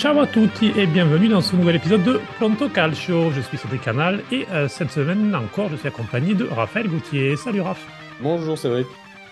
[0.00, 3.30] Ciao à tutti et bienvenue dans ce nouvel épisode de Pronto Calcio.
[3.32, 6.88] Je suis sur des canals et euh, cette semaine encore, je suis accompagné de Raphaël
[6.88, 7.36] Gauthier.
[7.36, 7.86] Salut Raph.
[8.18, 8.86] Bonjour Cédric.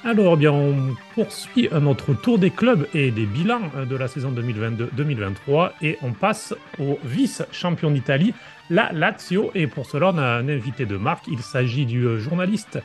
[0.05, 4.09] Alors, eh bien, on poursuit notre tour des clubs et des bilans euh, de la
[4.09, 8.35] saison 2022-2023 et on passe au vice-champion d'Italie,
[8.69, 9.51] la Lazio.
[9.55, 11.29] Et pour cela, on a un invité de marque.
[11.29, 12.79] Il s'agit du euh, journaliste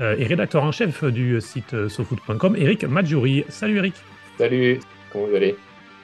[0.00, 3.44] et rédacteur en chef du site sofoot.com, Eric Maggiori.
[3.48, 3.94] Salut Eric.
[4.36, 4.80] Salut,
[5.10, 5.56] comment vous allez?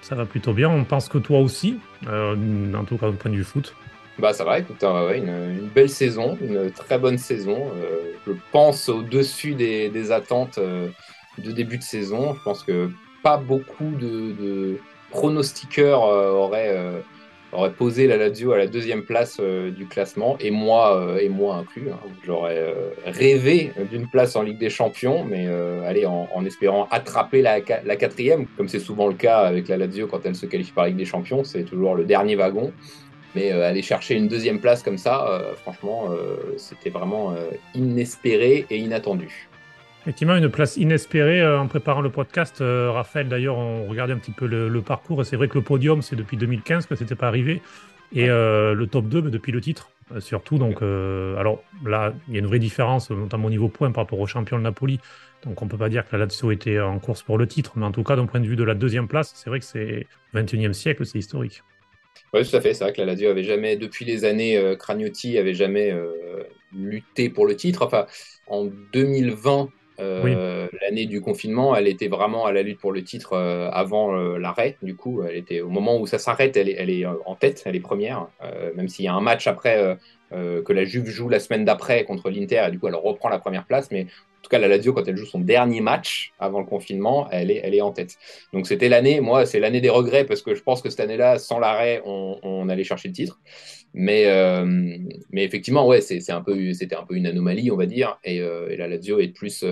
[0.02, 0.68] Ça va plutôt bien.
[0.68, 3.74] On pense que toi aussi, euh, en tout cas au point de vue foot.
[4.18, 7.70] Bah ça va, écoute, hein, une, belle saison, une très bonne saison.
[7.76, 10.88] Euh, je pense au-dessus des, attentes euh,
[11.38, 12.34] de début de saison.
[12.34, 12.90] Je pense que
[13.22, 14.78] pas beaucoup de, de
[15.10, 17.02] pronostiqueurs auraient
[17.52, 21.28] aurait posé la Lazio à la deuxième place euh, du classement, et moi, euh, et
[21.28, 21.90] moi inclus.
[21.90, 21.98] Hein.
[22.24, 25.48] J'aurais euh, rêvé d'une place en Ligue des Champions, mais
[25.86, 30.06] allez, en, espérant attraper la, la quatrième, comme c'est souvent le cas avec la Lazio
[30.06, 32.72] quand elle se qualifie par Ligue des Champions, c'est toujours le dernier wagon.
[33.34, 36.08] Mais aller chercher une deuxième place comme ça, franchement,
[36.56, 37.34] c'était vraiment
[37.74, 39.47] inespéré et inattendu.
[40.08, 42.62] Effectivement, une place inespérée euh, en préparant le podcast.
[42.62, 45.62] Euh, Raphaël, d'ailleurs, on regardait un petit peu le, parcours et c'est vrai que le
[45.62, 47.60] podium, c'est depuis 2015 que c'était pas arrivé.
[48.14, 50.56] Et euh, le top 2, mais depuis le titre, surtout.
[50.56, 54.18] Donc, alors là, il y a une vraie différence, notamment au niveau points par rapport
[54.18, 54.98] au champion de Napoli.
[55.44, 57.84] Donc, on peut pas dire que la Lazio était en course pour le titre, mais
[57.84, 60.06] en tout cas, d'un point de vue de la deuxième place, c'est vrai que c'est
[60.32, 61.62] 21e siècle, c'est historique.
[62.32, 62.72] Oui, tout à fait.
[62.72, 65.94] C'est vrai que la Lazio avait jamais, depuis les années Cragnotti, avait jamais
[66.72, 67.84] lutté pour le titre.
[67.84, 68.06] Enfin,
[68.46, 69.68] en 2020,
[70.00, 74.16] euh, l'année du confinement, elle était vraiment à la lutte pour le titre euh, avant
[74.16, 74.76] euh, l'arrêt.
[74.82, 77.62] Du coup, elle était au moment où ça s'arrête, elle est, elle est en tête,
[77.66, 78.28] elle est première.
[78.76, 79.98] même s'il y a un match après
[80.30, 83.38] que la Juve joue la semaine d'après contre l'Inter, et du coup, elle reprend la
[83.38, 83.90] première place.
[83.90, 84.06] Mais
[84.38, 87.50] en tout cas, la Lazio, quand elle joue son dernier match avant le confinement, elle
[87.50, 88.16] est, elle est en tête.
[88.52, 91.38] Donc c'était l'année, moi, c'est l'année des regrets parce que je pense que cette année-là,
[91.38, 93.40] sans l'arrêt, on, on, allait chercher le titre.
[93.94, 94.26] Mais,
[95.30, 98.18] mais effectivement, ouais, c'est un peu, c'était un peu une anomalie, on va dire.
[98.24, 99.64] Et, et la Lazio est plus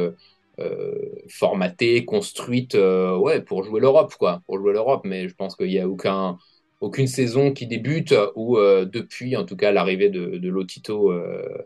[0.59, 5.03] euh, formatée, construite euh, ouais, pour jouer l'Europe, quoi, pour jouer l'Europe.
[5.05, 6.39] Mais je pense qu'il n'y a aucun,
[6.81, 11.11] aucune saison qui débute euh, depuis en tout cas l'arrivée de, de Lotito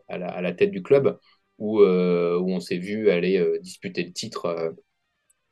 [0.08, 1.18] à la, à, la, tête du club,
[1.58, 1.84] où, où
[2.50, 4.74] on s'est vu aller disputer le titre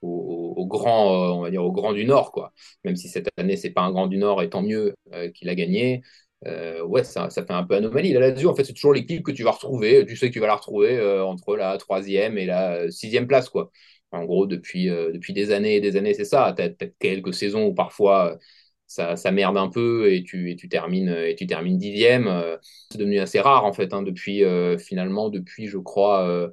[0.03, 2.53] au, au, grand, on va dire au grand du Nord, quoi.
[2.85, 4.95] Même si cette année c'est pas un grand du Nord, et tant mieux
[5.35, 6.03] qu'il a gagné.
[6.47, 8.13] Euh, ouais, ça, ça, fait un peu anomalie.
[8.13, 10.07] La Lazio, en fait, c'est toujours l'équipe que tu vas retrouver.
[10.07, 13.27] Tu sais que tu vas la retrouver euh, entre la troisième et la euh, sixième
[13.27, 13.71] place, quoi.
[14.13, 16.55] En gros, depuis, depuis des années et des années, c'est ça.
[16.57, 18.39] Tu as, quelques saisons où parfois
[18.87, 22.27] ça, merde un peu et tu, et tu termines et tu termines dixième.
[22.91, 24.43] c'est devenu assez rare, en fait, hein, depuis,
[24.79, 26.51] finalement, depuis, je crois,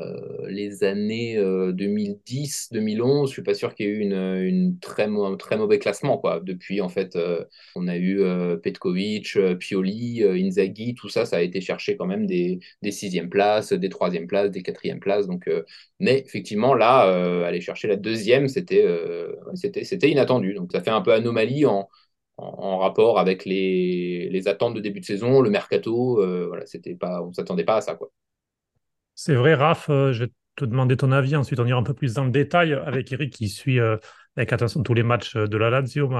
[0.00, 4.72] euh, les années 2010, euh, 2011, je suis pas sûr qu'il y ait eu un
[4.80, 6.20] très mauvais classement.
[6.42, 7.44] Depuis en fait, euh,
[7.76, 8.18] on a eu
[8.62, 13.72] Petkovic, Pioli, Inzaghi, tout ça, ça a été chercher quand même des, des sixièmes places,
[13.72, 15.26] des troisièmes places, des quatrièmes places.
[15.28, 15.48] Donc,
[16.00, 18.84] mais effectivement là, aller chercher la deuxième, c'était
[20.10, 20.54] inattendu.
[20.54, 21.88] Donc ça fait un peu anomalie en
[22.36, 26.16] en, rapport avec les, les, attentes de début de saison, le mercato,
[26.48, 28.10] voilà, c'était pas, on s'attendait pas à ça quoi.
[29.14, 31.36] C'est vrai, Raph, euh, je vais te demander ton avis.
[31.36, 33.96] Ensuite, on ira un peu plus dans le détail avec Eric qui suit euh,
[34.36, 36.10] avec attention tous les matchs euh, de la Lazio.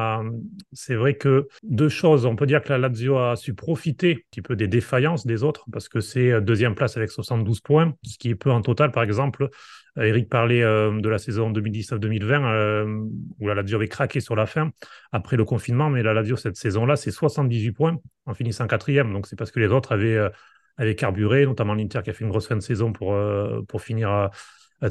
[0.72, 2.24] C'est vrai que deux choses.
[2.24, 5.42] On peut dire que la Lazio a su profiter un petit peu des défaillances des
[5.42, 8.92] autres parce que c'est deuxième place avec 72 points, ce qui est peu en total.
[8.92, 9.48] Par exemple,
[9.96, 13.08] Eric parlait de la saison 2019-2020
[13.40, 14.70] où la Lazio avait craqué sur la fin
[15.12, 19.12] après le confinement, mais la Lazio cette saison-là, c'est 78 points en finissant quatrième.
[19.12, 20.30] Donc c'est parce que les autres avaient
[20.76, 23.80] avait carburé, notamment l'Inter qui a fait une grosse fin de saison pour, euh, pour
[23.82, 24.30] finir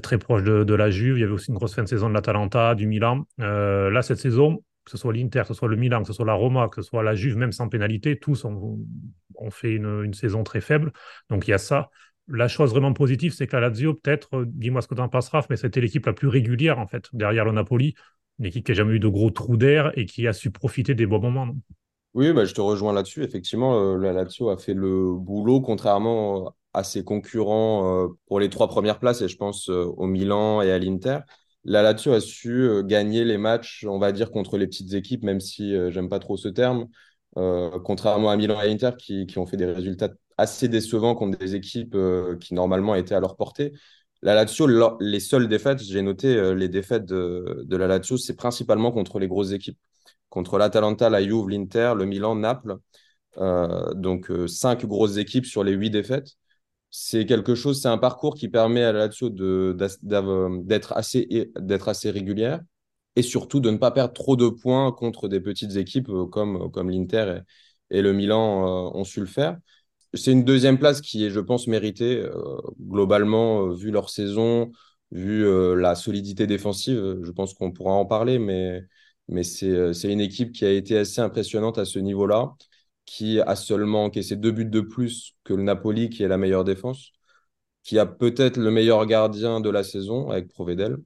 [0.02, 1.18] très proche de, la Juve.
[1.18, 3.26] Il y avait aussi une grosse fin de saison de l'Atalanta, du Milan.
[3.42, 6.14] Euh, là, cette saison, que ce soit l'Inter, que ce soit le Milan, que ce
[6.14, 8.80] soit la Roma, que ce soit la Juve, même sans pénalité, tous ont,
[9.52, 10.92] fait une, saison très faible.
[11.30, 11.90] Donc il y a ça.
[12.28, 15.28] La chose vraiment positive, c'est que la Lazio, peut-être, dis-moi ce que tu en penses,
[15.30, 17.96] Raph, mais c'était l'équipe la plus régulière, en fait, derrière le Napoli.
[18.40, 20.96] Une équipe qui n'a jamais eu de gros trous d'air et qui a su profiter
[20.96, 21.54] des bons moments.
[22.14, 23.24] Oui, bah, je te rejoins là-dessus.
[23.24, 28.50] Effectivement, euh, la Lazio a fait le boulot, contrairement à ses concurrents euh, pour les
[28.50, 31.20] trois premières places, et je pense euh, au Milan et à l'Inter.
[31.64, 35.40] La Lazio a su gagner les matchs, on va dire, contre les petites équipes, même
[35.40, 36.88] si j'aime pas trop ce terme.
[37.86, 41.56] contrairement à Milan et à l'Inter, qui, ont fait des résultats assez décevants contre des
[41.56, 41.96] équipes
[42.42, 43.72] qui normalement étaient à leur portée.
[44.22, 44.68] La Lazio,
[45.00, 49.54] les seules défaites, j'ai noté les défaites de la Lazio, c'est principalement contre les grosses
[49.54, 49.80] équipes
[50.34, 52.78] contre l'Atalanta, la Juve, l'Inter, le Milan, Naples.
[53.38, 56.32] Euh, donc euh, cinq grosses équipes sur les huit défaites.
[56.90, 61.28] C'est quelque chose, c'est un parcours qui permet à la Lazio d'être assez,
[62.10, 62.62] régulière.
[63.16, 66.90] et surtout de ne pas perdre trop de points contre des petites équipes comme, comme
[66.90, 67.42] l'Inter
[67.92, 69.58] et, le Milan ont su le faire.
[70.16, 72.26] C'est une deuxième place qui est, je pense, méritée
[72.82, 74.72] globalement, vu leur saison,
[75.12, 75.46] vu
[75.76, 77.20] la solidité défensive.
[77.24, 78.84] Je pense qu'on pourra en parler, mais,
[79.28, 82.54] mais c'est une équipe qui a été assez impressionnante à ce niveau-là
[83.06, 86.64] qui a seulement encaissé deux buts de plus que le Napoli, qui est la meilleure
[86.64, 87.12] défense,
[87.84, 90.98] qui a peut-être le meilleur gardien de la saison avec Provedel,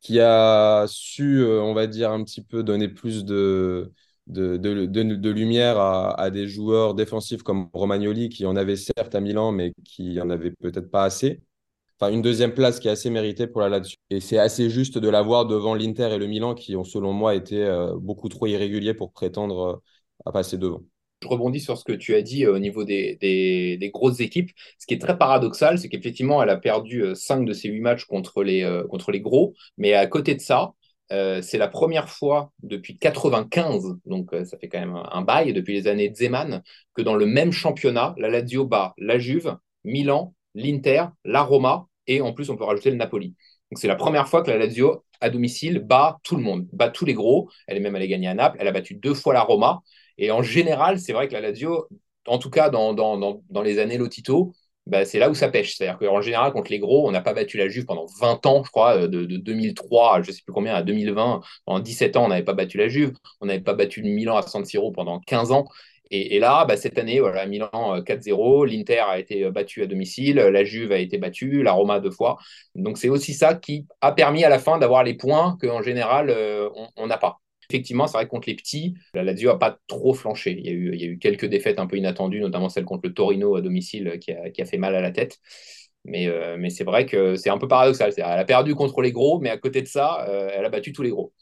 [0.00, 3.92] qui a su, euh, on va dire, un petit peu donner plus de,
[4.28, 10.20] lumière à, des joueurs défensifs comme Romagnoli, qui en avait certes à Milan, mais qui
[10.20, 11.42] en avait peut-être pas assez.
[11.98, 13.96] Enfin, une deuxième place qui est assez méritée pour la Lazio.
[14.10, 17.34] Et c'est assez juste de l'avoir devant l'Inter et le Milan, qui ont, selon moi,
[17.34, 19.82] été euh, beaucoup trop irréguliers pour prétendre euh,
[20.26, 20.82] à passer devant.
[21.22, 24.50] Je rebondis sur ce que tu as dit euh, au niveau des, grosses équipes.
[24.78, 27.80] Ce qui est très paradoxal, c'est qu'effectivement, elle a perdu 5 euh, de ses 8
[27.80, 29.54] matchs contre les, contre les gros.
[29.78, 30.74] Mais à côté de ça,
[31.08, 35.86] c'est la première fois depuis 95, donc ça fait quand même un, bail, depuis les
[35.86, 36.62] années Zeman,
[36.94, 42.20] que dans le même championnat, la Lazio bat la Juve, Milan, l'Inter, la Roma et
[42.20, 43.34] en plus on peut rajouter le Napoli.
[43.70, 46.90] Donc c'est la première fois que la Lazio à domicile bat tout le monde, bat
[46.90, 47.48] tous les gros.
[47.66, 49.82] Elle est même allée gagner à Naples, elle a battu deux fois la Roma
[50.18, 51.88] et en général, c'est vrai que la Lazio,
[52.26, 53.16] en tout cas dans, dans,
[53.48, 54.52] dans, les années Lotito,
[54.86, 55.76] bah, c'est là où ça pêche.
[55.76, 58.62] C'est-à-dire qu'en général, contre les gros, on n'a pas battu la Juve pendant 20 ans,
[58.64, 61.40] je crois, euh, de, de 2003 je sais plus combien, à 2020.
[61.64, 63.12] Pendant 17 ans, on n'avait pas battu la Juve.
[63.40, 65.66] On n'avait pas battu Milan à San Siro pendant 15 ans.
[66.10, 69.86] Et, là, bah, cette année, voilà, Milan 4-0, euh, l'Inter a été euh, battu à
[69.86, 72.36] domicile, la Juve a été battue, la Roma deux fois.
[72.74, 76.34] Donc c'est aussi ça qui a permis à la fin d'avoir les points qu'en général,
[76.96, 77.40] on n'a pas.
[77.68, 80.52] Effectivement, c'est vrai que contre les petits, la Lazio n'a pas trop flanché.
[80.52, 83.60] Il y, a eu, quelques défaites un peu inattendues, notamment celle contre le Torino à
[83.60, 85.40] domicile qui a, fait mal à la tête.
[86.04, 88.12] Mais, euh, c'est vrai que c'est un peu paradoxal.
[88.16, 90.92] Elle a perdu contre les gros, mais à côté de ça, euh, elle a battu
[90.92, 91.32] tous les gros.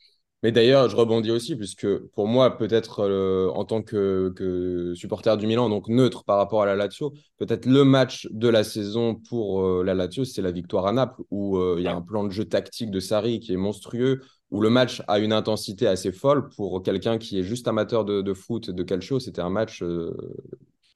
[0.44, 5.37] Mais d'ailleurs, je rebondis aussi, puisque pour moi, peut-être euh, en tant que, que, supporter
[5.37, 9.17] du Milan, donc neutre par rapport à la Lazio, peut-être le match de la saison
[9.17, 12.31] pour la Lazio, c'est la victoire à Naples, où il y a un plan de
[12.31, 14.20] jeu tactique de Sarri qui est monstrueux,
[14.55, 18.35] où le match a une intensité assez folle pour quelqu'un qui est juste amateur de,
[18.35, 19.19] foot, de calcio.
[19.19, 20.12] C'était un match euh,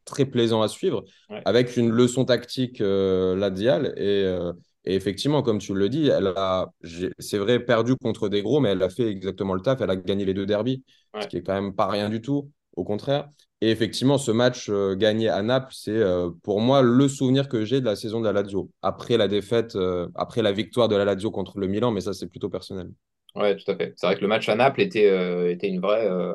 [0.05, 1.05] très plaisant à suivre,
[1.45, 3.95] avec une leçon tactique euh, ladiale.
[3.99, 4.53] Euh,
[4.89, 6.73] et, effectivement, comme tu le dis, elle a,
[7.19, 9.81] c'est vrai, perdu contre des gros, mais elle a fait exactement le taf.
[9.81, 10.85] Elle a gagné les deux derbies,
[11.21, 13.29] ce qui est quand même pas rien du tout, au contraire.
[13.61, 16.01] Et effectivement, ce match gagné à Naples, c'est
[16.43, 18.71] pour moi le souvenir que j'ai de la saison de la Lazio.
[18.83, 19.77] Après la défaite,
[20.15, 22.89] après la victoire de la Lazio contre le Milan, mais ça, c'est plutôt personnel.
[23.35, 23.95] Ouais, tout à fait.
[23.97, 26.09] C'est vrai que le match à Naples était, euh, était une vraie.
[26.09, 26.35] Euh,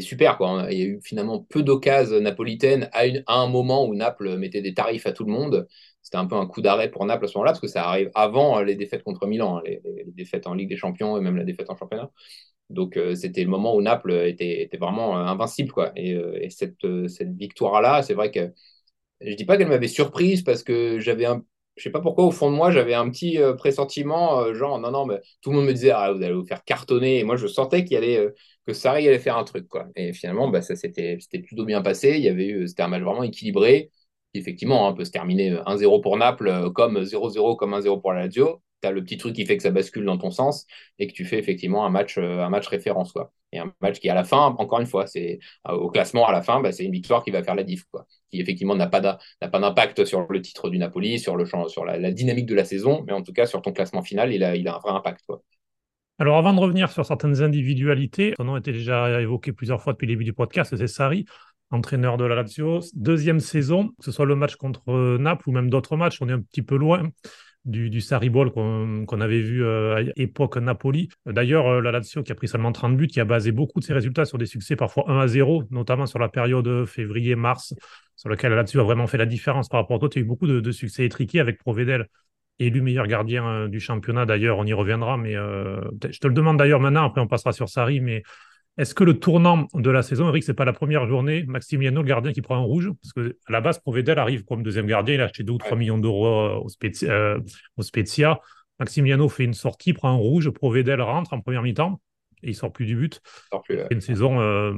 [0.00, 0.36] super.
[0.36, 0.66] Quoi.
[0.70, 4.74] Il y a eu finalement peu d'occasions napolitaines à, un moment où Naples mettait des
[4.74, 5.66] tarifs à tout le monde.
[6.12, 8.10] C'était un peu un coup d'arrêt pour Naples à ce moment-là, parce que ça arrive
[8.14, 11.36] avant euh, les défaites contre Milan, hein, les, défaites en Ligue des Champions et même
[11.36, 12.10] la défaite en championnat.
[12.70, 15.72] Donc c'était le moment où Naples était, vraiment invincible.
[15.72, 15.92] Quoi.
[15.96, 18.52] Et, cette, cette victoire-là, c'est vrai que
[19.20, 21.42] je dis pas qu'elle m'avait surprise parce que j'avais un
[21.76, 24.78] je sais pas pourquoi, au fond de moi, j'avais un petit euh, pressentiment, euh, genre,
[24.78, 27.20] non, non, mais tout le monde me disait, ah, vous allez vous faire cartonner.
[27.20, 28.30] Et moi, je sentais qu'il allait, euh,
[28.66, 29.86] que Sarri allait faire un truc, quoi.
[29.96, 32.16] Et finalement, bah, ça s'était plutôt bien passé.
[32.18, 33.90] Il y avait eu, c'était un match vraiment équilibré.
[34.34, 38.62] Effectivement, on peut se terminer 1-0 pour Naples, comme 0-0, comme 1-0 pour la Lazio
[38.82, 40.66] tu as le petit truc qui fait que ça bascule dans ton sens
[40.98, 43.12] et que tu fais effectivement un match, euh, un match référence.
[43.12, 43.32] Quoi.
[43.52, 45.36] Et un match qui, à la fin, encore une fois, euh,
[45.68, 47.84] au classement, à la fin, bah, c'est une victoire qui va faire la diff.
[48.30, 52.46] Qui, effectivement, n'a pas d'impact sur le titre du Napoli, sur, le, sur la, dynamique
[52.46, 54.92] de la saison, mais en tout cas, sur ton classement final, il a, un vrai
[54.92, 55.24] impact.
[56.18, 59.92] Alors, avant de revenir sur certaines individualités, son nom a été déjà évoqué plusieurs fois
[59.92, 61.26] depuis le début du podcast, c'est Sari
[61.72, 62.80] entraîneur de la Lazio.
[62.94, 66.32] Deuxième saison, que ce soit le match contre Naples ou même d'autres matchs, on est
[66.32, 67.10] un petit peu loin
[67.64, 71.08] du, du Saribol qu'on avait vu euh, à l'époque Napoli.
[71.26, 73.84] D'ailleurs, euh, la Lazio qui a pris seulement 30 buts, qui a basé beaucoup de
[73.84, 77.74] ses résultats sur des succès parfois 1 à 0, notamment sur la période février-mars,
[78.16, 80.08] sur laquelle la Lazio a vraiment fait la différence par rapport à toi.
[80.08, 82.06] Tu as eu beaucoup de, succès étriqués avec Provedel
[82.58, 84.26] élu meilleur gardien euh, du championnat.
[84.26, 87.68] D'ailleurs, on y reviendra, mais je te le demande d'ailleurs maintenant, après on passera sur
[87.68, 88.22] Sarri, mais
[88.78, 92.08] est-ce que le tournant de la saison, Eric, c'est pas la première journée, Maximiano, le
[92.08, 92.90] gardien, qui prend un rouge?
[93.02, 95.58] Parce que à la base, Provedel arrive comme deuxième gardien, il a acheté 2 ou
[95.58, 97.40] 3 millions d'euros euh, au, Spezia, euh,
[97.76, 98.40] au Spezia.
[98.78, 102.00] Maximiano fait une sortie, prend un rouge, Provedel rentre en première mi-temps
[102.42, 103.20] et il sort plus du but.
[103.68, 104.72] C'est une saison euh,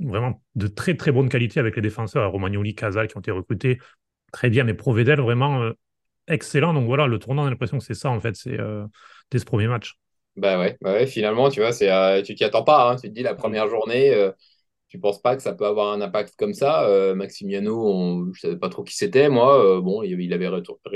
[0.00, 3.78] vraiment de très très bonne qualité avec les défenseurs, Romagnoli, Casal qui ont été recrutés
[4.32, 5.70] très bien, mais Provedel vraiment
[6.26, 6.74] excellent.
[6.74, 8.58] Donc voilà, le tournant, on a l'impression que c'est ça en fait, c'est
[9.30, 9.96] dès ce premier match.
[10.38, 12.90] Bah ouais, bah ouais, finalement, tu vois, c'est, euh, tu t'y attends pas.
[12.90, 12.96] Hein.
[12.96, 14.30] Tu te dis la première journée, euh,
[14.88, 16.86] tu penses pas que ça peut avoir un impact comme ça.
[16.88, 19.80] Euh, Maximiano, on, je savais pas trop qui c'était, moi.
[19.80, 20.48] bon, il, il avait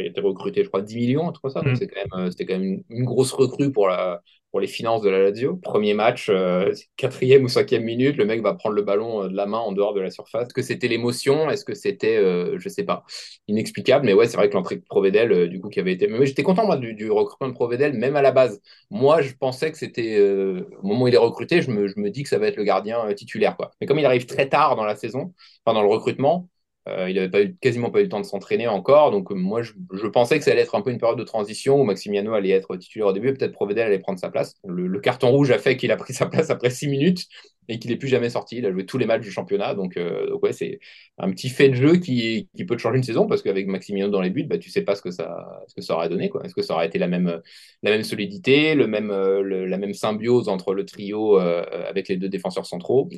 [0.06, 1.60] été recruté, je crois, 10 millions, tout ça.
[1.60, 1.76] Donc mm.
[1.76, 4.22] c'est quand même, c'était quand même une, grosse recrue pour la,
[4.52, 5.56] pour les finances de la Lazio.
[5.56, 9.34] Premier match, euh, quatrième ou cinquième minute, le mec va prendre le ballon euh, de
[9.34, 10.46] la main en dehors de la surface.
[10.46, 11.48] Est-ce que c'était l'émotion?
[11.50, 13.02] Est-ce que c'était, euh, je sais pas,
[13.48, 14.04] inexplicable?
[14.04, 16.06] Mais ouais, c'est vrai que l'entrée de Provedel, euh, du coup, qui avait été.
[16.06, 18.60] Mais j'étais content, moi, du, recrutement de Provedel, même à la base.
[18.90, 20.20] Moi, je pensais que c'était.
[20.20, 23.12] au moment où il est recruté, je me, dis que ça va être le gardien
[23.14, 23.56] titulaire.
[23.80, 25.32] Mais comme il arrive très tard dans la saison,
[25.64, 26.48] enfin, dans le recrutement,
[26.88, 29.12] euh, il n'avait quasiment pas eu le temps de s'entraîner encore.
[29.12, 31.80] Donc, euh, moi, je, pensais que ça allait être un peu une période de transition
[31.80, 34.56] où Maximiano allait être titulaire au début peut-être Provedel allait prendre sa place.
[34.66, 37.26] Le, carton rouge a fait qu'il a pris sa place après six minutes
[37.68, 38.56] et qu'il n'est plus jamais sorti.
[38.58, 39.74] Il a joué tous les matchs du championnat.
[39.74, 40.80] Donc, euh, ouais, c'est
[41.18, 44.20] un petit fait de jeu qui, peut te changer une saison parce qu'avec Maximiano dans
[44.20, 46.30] les buts, bah, tu sais pas ce que ça, ce que ça aurait donné.
[46.44, 47.40] Est-ce que ça aurait été la même,
[47.84, 52.66] la même solidité, le même, la même symbiose entre le trio avec les deux défenseurs
[52.66, 53.08] centraux?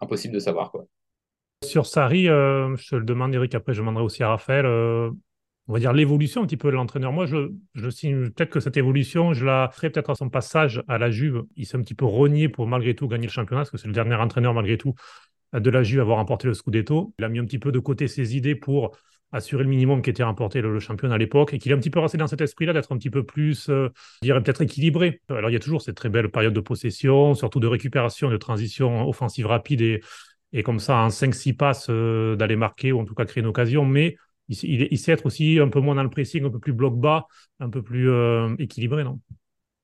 [0.00, 0.72] Impossible de savoir.
[0.72, 0.86] Quoi.
[1.62, 5.10] Sur Sarri, euh, je te le demande, Eric, après je demanderai aussi à Raphaël, euh,
[5.68, 7.12] on va dire l'évolution un petit peu de l'entraîneur.
[7.12, 10.82] Moi, je, je signe peut-être que cette évolution, je la ferai peut-être à son passage
[10.88, 11.44] à la Juve.
[11.56, 13.86] Il s'est un petit peu renié pour malgré tout gagner le championnat, parce que c'est
[13.86, 14.94] le dernier entraîneur malgré tout
[15.52, 17.14] de la Juve à avoir remporté le Scudetto.
[17.18, 18.96] Il a mis un petit peu de côté ses idées pour
[19.32, 21.90] assurer le minimum qui était remporté le, championnat à l'époque et qu'il est un petit
[21.90, 23.88] peu resté dans cet esprit-là d'être un petit peu plus, euh,
[24.22, 25.22] je dirais peut-être équilibré.
[25.30, 28.36] Alors il y a toujours cette très belle période de possession, surtout de récupération, de
[28.36, 30.00] transition offensive rapide et
[30.52, 33.48] et comme ça, en 5-6 passes, euh, d'aller marquer ou en tout cas créer une
[33.48, 33.84] occasion.
[33.84, 34.16] Mais
[34.48, 37.26] il, sait être aussi un peu moins dans le pressing, un peu plus bloc bas,
[37.60, 39.20] un peu plus euh, équilibré, non?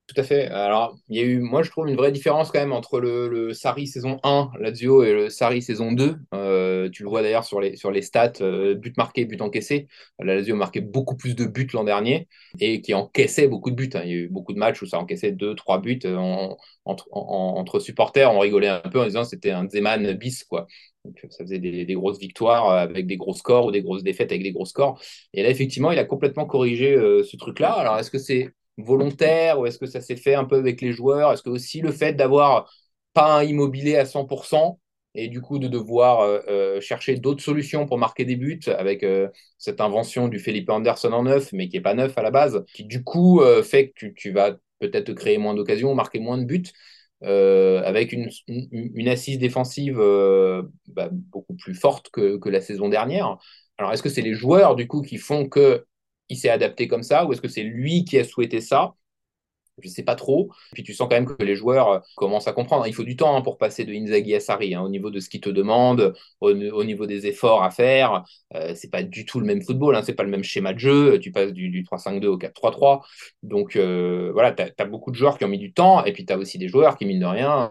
[0.08, 0.46] Tout à fait.
[0.46, 3.28] Alors, il y a eu, moi, je trouve une vraie différence quand même entre le,
[3.28, 6.16] le Sarri saison 1, Lazio, et le Sarri saison 2.
[6.34, 9.86] Euh, tu le vois d'ailleurs sur les, stats, euh, but marqué, but encaissé.
[10.18, 12.26] La Lazio marquait beaucoup plus de buts l'an dernier
[12.58, 13.90] et qui encaissait beaucoup de buts.
[13.92, 14.00] Hein.
[14.04, 16.48] Il y a eu beaucoup de matchs où ça encaissait 2-3 buts euh,
[16.86, 18.32] entre, supporters.
[18.32, 20.66] On rigolait un peu en disant que c'était un Zeman bis, quoi.
[21.04, 24.32] Donc, ça faisait des, des, grosses victoires avec des gros scores ou des grosses défaites
[24.32, 25.00] avec des gros scores.
[25.34, 27.72] Et là, effectivement, il a complètement corrigé ce truc-là.
[27.72, 30.92] Alors, est-ce que c'est volontaire ou est-ce que ça s'est fait un peu avec les
[30.92, 31.32] joueurs?
[31.32, 32.70] Est-ce que aussi le fait d'avoir
[33.12, 34.78] pas un immobilier à 100%
[35.14, 39.02] et du coup de devoir euh, euh, chercher d'autres solutions pour marquer des buts avec
[39.02, 42.30] euh, cette invention du Felipe Anderson en neuf, mais qui n'est pas neuf à la
[42.30, 46.44] base, qui du coup fait que tu, vas peut-être créer moins d'occasions, marquer moins de
[46.44, 46.70] buts,
[47.22, 49.96] avec une, une, assise défensive
[50.86, 53.38] bah, beaucoup plus forte que, que la saison dernière.
[53.78, 55.84] Alors est-ce que c'est les joueurs du coup qui font que
[56.28, 58.94] il s'est adapté comme ça ou est-ce que c'est lui qui a souhaité ça?
[59.82, 60.50] Je ne sais pas trop.
[60.72, 62.86] Puis tu sens quand même que les joueurs euh, commencent à comprendre.
[62.86, 65.20] Il faut du temps hein, pour passer de Inzaghi à Sarri, hein, au niveau de
[65.20, 68.24] ce qu'il te demande, au, niveau des efforts à faire.
[68.54, 70.78] Euh, c'est pas du tout le même football, hein, c'est pas le même schéma de
[70.78, 71.18] jeu.
[71.20, 73.04] Tu passes du, 3-5-2 au 4-3-3.
[73.42, 76.26] Donc euh, voilà, tu as, beaucoup de joueurs qui ont mis du temps, et puis
[76.26, 77.70] tu as aussi des joueurs qui, mine de rien,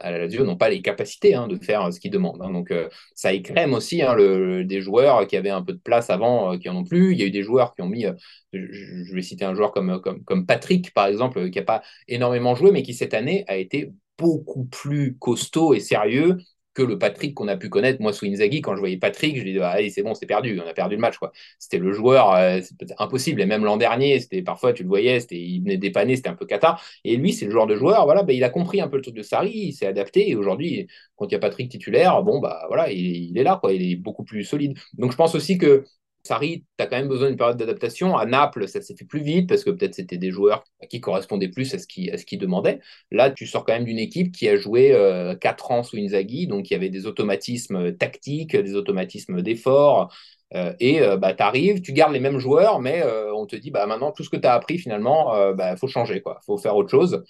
[0.00, 2.40] à la Lazio n'ont pas les capacités hein, de faire ce qu'ils demandent.
[2.42, 2.52] Hein.
[2.52, 6.52] Donc euh, ça écrème aussi hein, des joueurs qui avaient un peu de place avant,
[6.52, 7.12] euh, qui en ont plus.
[7.12, 8.12] Il y a eu des joueurs qui ont mis, euh,
[8.52, 12.54] je, vais citer un joueur comme, comme, comme Patrick par exemple, qui n'a pas énormément
[12.54, 16.38] joué, mais qui cette année a été beaucoup plus costaud et sérieux
[16.78, 18.00] que le Patrick qu'on a pu connaître.
[18.00, 20.68] Moi, sous Inzaghi, quand je voyais Patrick, je disais, allez, c'est bon, c'est perdu, on
[20.68, 21.16] a perdu le match.
[21.58, 22.60] C'était le joueur, euh,
[22.98, 23.40] impossible.
[23.40, 26.46] Et même l'an dernier, c'était parfois, tu le voyais, il venait dépanner, c'était un peu
[26.46, 26.78] cata.
[27.04, 29.02] Et lui, c'est le genre de joueur, voilà, ben, il a compris un peu le
[29.02, 30.30] truc de Sarri, il s'est adapté.
[30.30, 33.58] Et aujourd'hui, quand il y a Patrick titulaire, bon, bah voilà, il, il, est là,
[33.60, 34.78] quoi, il est beaucoup plus solide.
[34.96, 35.84] Donc, je pense aussi que
[36.22, 38.16] Sarri, tu as quand même besoin d'une période d'adaptation.
[38.16, 41.48] À Naples, ça s'est fait plus vite parce que peut-être c'était des joueurs qui correspondaient
[41.48, 42.80] plus à ce qu'ils qu demandaient.
[43.10, 46.46] Là, tu sors quand même d'une équipe qui a joué euh, 4 ans sous Inzaghi,
[46.46, 50.10] donc il y avait des automatismes tactiques, des automatismes d'effort.
[50.54, 53.56] Euh, et euh, bah, tu arrives, tu gardes les mêmes joueurs, mais euh, on te
[53.56, 56.32] dit bah, maintenant, tout ce que tu as appris, finalement, il bah, faut changer, il
[56.46, 57.22] faut faire autre chose.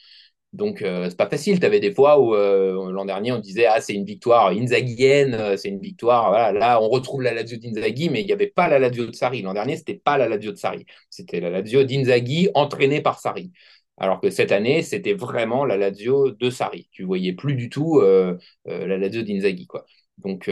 [0.54, 1.60] Donc, euh, c'est pas facile.
[1.60, 5.34] Tu avais des fois où euh, l'an dernier, on disait Ah, c'est une victoire inzaghienne,
[5.34, 6.52] euh, c'est une victoire.
[6.52, 9.42] Là, on retrouve la Lazio d'Inzaghi, mais il n'y avait pas la Lazio de Sarri.
[9.42, 10.86] L'an dernier, c'était pas la Lazio de Sarri.
[11.10, 13.52] C'était la Lazio d'Inzaghi entraînée par Sarri.
[13.98, 16.88] Alors que cette année, c'était vraiment la Lazio de Sarri.
[16.92, 19.66] Tu voyais plus du tout la Lazio d'Inzaghi.
[19.66, 19.84] Quoi.
[20.18, 20.48] Donc,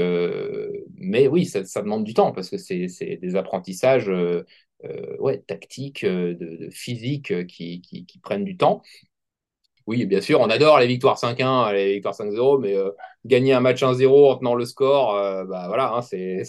[0.96, 4.10] mais oui, ça, demande du temps parce que c'est des apprentissages
[5.20, 8.82] ouais, tactiques, de, physique qui, prennent du temps
[9.86, 12.90] oui, bien sûr, on adore les victoires 5-1, les victoires 5-0, mais euh,
[13.24, 16.42] gagner un match 1-0 en tenant le score, euh, bah voilà, hein, c'est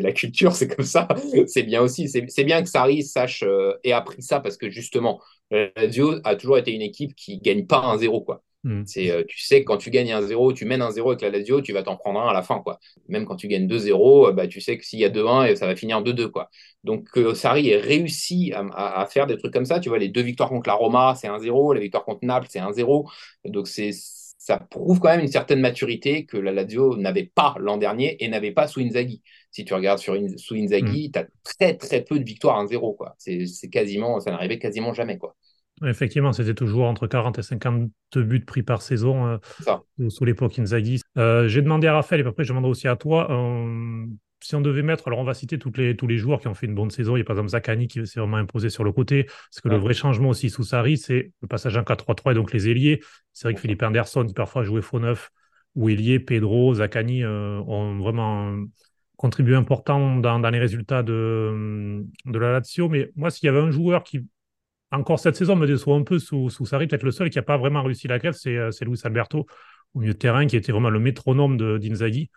[0.00, 1.08] la culture, c'est comme ça.
[1.48, 2.08] c'est bien aussi.
[2.08, 5.20] C'est bien que Sarri sache euh, et a appris ça parce que justement,
[5.50, 8.42] Lazio a toujours été une équipe qui gagne pas 1-0, quoi.
[8.64, 8.82] Mm.
[8.86, 11.22] C'est, euh, tu sais que quand tu gagnes un 0 tu mènes un 0 avec
[11.22, 12.60] la Lazio, tu vas t'en prendre un à la fin.
[12.60, 12.80] Quoi.
[13.08, 15.66] Même quand tu gagnes 2-0, euh, bah, tu sais que s'il y a 2-1, ça
[15.66, 16.28] va finir 2-2.
[16.28, 16.50] Quoi.
[16.82, 19.80] Donc que Sarri ait réussi à, faire des trucs comme ça.
[19.80, 21.74] Tu vois, les deux victoires contre la Roma, c'est 1-0.
[21.74, 23.08] La victoire contre Naples, c'est 1-0.
[23.44, 27.76] Donc c'est, ça prouve quand même une certaine maturité que la Lazio n'avait pas l'an
[27.76, 29.22] dernier et n'avait pas sous Inzaghi.
[29.50, 31.12] Si tu regardes sur sous Inzaghi, mm.
[31.12, 32.96] tu as très très peu de victoires 1-0.
[32.96, 33.14] Quoi.
[33.18, 35.18] C'est, quasiment, ça n'arrivait quasiment jamais.
[35.18, 35.34] Quoi.
[35.82, 41.00] Effectivement, c'était toujours entre 40 et 50 buts pris par saison euh, sous l'époque Inzaghi.
[41.18, 44.06] Euh, j'ai demandé à Raphaël, et après je demanderai aussi à toi, euh,
[44.40, 46.54] si on devait mettre, alors on va citer toutes les, tous les joueurs qui ont
[46.54, 47.16] fait une bonne saison.
[47.16, 49.24] Il y a par exemple Zakani qui s'est vraiment imposé sur le côté.
[49.24, 52.52] Parce que le vrai changement aussi sous Sarri, c'est le passage en 4-3-3 et donc
[52.52, 53.00] les ailiers.
[53.32, 55.30] C'est vrai que Philippe Anderson, qui parfois jouait faux neuf,
[55.74, 58.54] ou ailier, Pedro, Zakani ont vraiment
[59.16, 62.90] contribué important dans, dans les résultats de, de la Lazio.
[62.90, 64.26] Mais moi, s'il y avait un joueur qui
[64.96, 66.86] encore cette saison me déçoit un peu sous, sous Sarri.
[66.86, 69.46] Peut-être le seul qui n'a pas vraiment réussi la grève, c'est, euh, c'est Luis Alberto
[69.94, 72.30] au milieu de terrain, qui était vraiment le métronome de, d'Inzaghi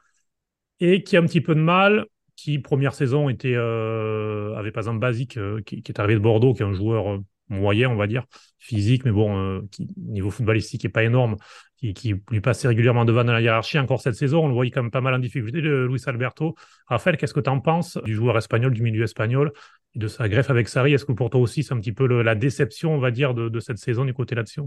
[0.80, 2.06] et qui a un petit peu de mal.
[2.36, 6.54] Qui, première saison, était, euh, avait par exemple Basique, euh, qui, est arrivé de Bordeaux,
[6.54, 8.26] qui est un joueur moyen, on va dire,
[8.60, 11.38] physique, mais bon, qui, niveau footballistique, n'est pas énorme,
[11.78, 13.80] qui, lui passait régulièrement devant dans la hiérarchie.
[13.80, 16.56] Encore cette saison, on le voyait quand même pas mal en difficulté, de Luis Alberto.
[16.88, 19.54] Raphaël, qu'est-ce que tu en penses du joueur espagnol, du milieu espagnol
[19.96, 20.94] de sa greffe avec Sarri?
[20.94, 23.60] Est-ce que pour toi aussi, c'est un petit peu la déception, on va dire, de,
[23.60, 24.62] cette saison du côté là-dessus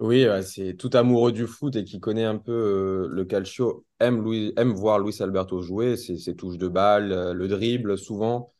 [0.00, 4.24] Oui, c'est tout amoureux du foot et qui connaît un peu euh, le calcio, aime,
[4.56, 8.52] aime voir Luis Alberto jouer, ses, touches de balle, euh, le dribble souvent.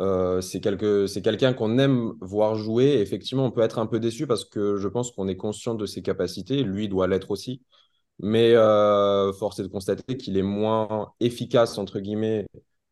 [0.00, 3.00] Euh, c'est quelqu'un qu'on aime voir jouer.
[3.00, 5.86] Effectivement, on peut être un peu déçu parce que je pense qu'on est conscient de
[5.86, 6.62] ses capacités.
[6.62, 7.62] Lui doit l'être aussi.
[8.18, 8.54] Mais
[9.38, 12.46] force est de constater qu'il est moins efficace, entre guillemets,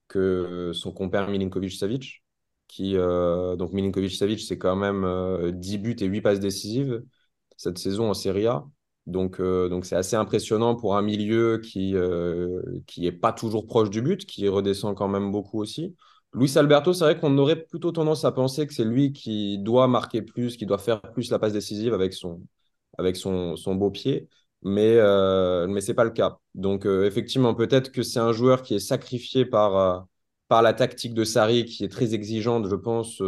[0.09, 2.23] que son compère Milinkovic-Savic.
[2.67, 7.03] Qui, euh, donc Milinkovic-Savic, c'est quand même 10 euh, buts et 8 passes décisives
[7.57, 8.65] cette saison en Serie A.
[9.07, 11.95] Donc, euh, donc c'est assez impressionnant pour un milieu qui
[12.87, 15.97] qui est pas toujours proche du but, qui redescend quand même beaucoup aussi.
[16.35, 19.89] Luis Alberto, c'est vrai qu'on aurait plutôt tendance à penser que c'est lui qui doit
[19.89, 22.43] marquer plus, qui doit faire plus la passe décisive avec son,
[22.99, 24.29] avec son, son beau pied
[24.63, 26.39] mais, euh, mais ce n'est pas le cas.
[26.55, 30.01] Donc, euh, effectivement, peut-être que c'est un joueur qui est sacrifié par, euh,
[30.49, 33.21] par la tactique de Sarri, qui est très exigeante, je pense,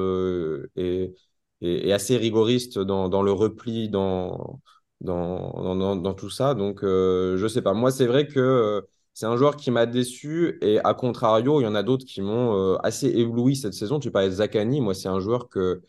[0.76, 1.14] et,
[1.60, 4.60] et, assez rigoriste dans, dans le repli, dans,
[5.00, 6.54] dans, dans, dans, tout ça.
[6.54, 7.74] Donc, je ne sais pas.
[7.74, 11.66] Moi, c'est vrai que c'est un joueur qui m'a déçu, et à contrario, il y
[11.66, 13.98] en a d'autres qui m'ont assez ébloui cette saison.
[14.00, 15.82] Tu parlais de Zakani, moi, c'est un joueur que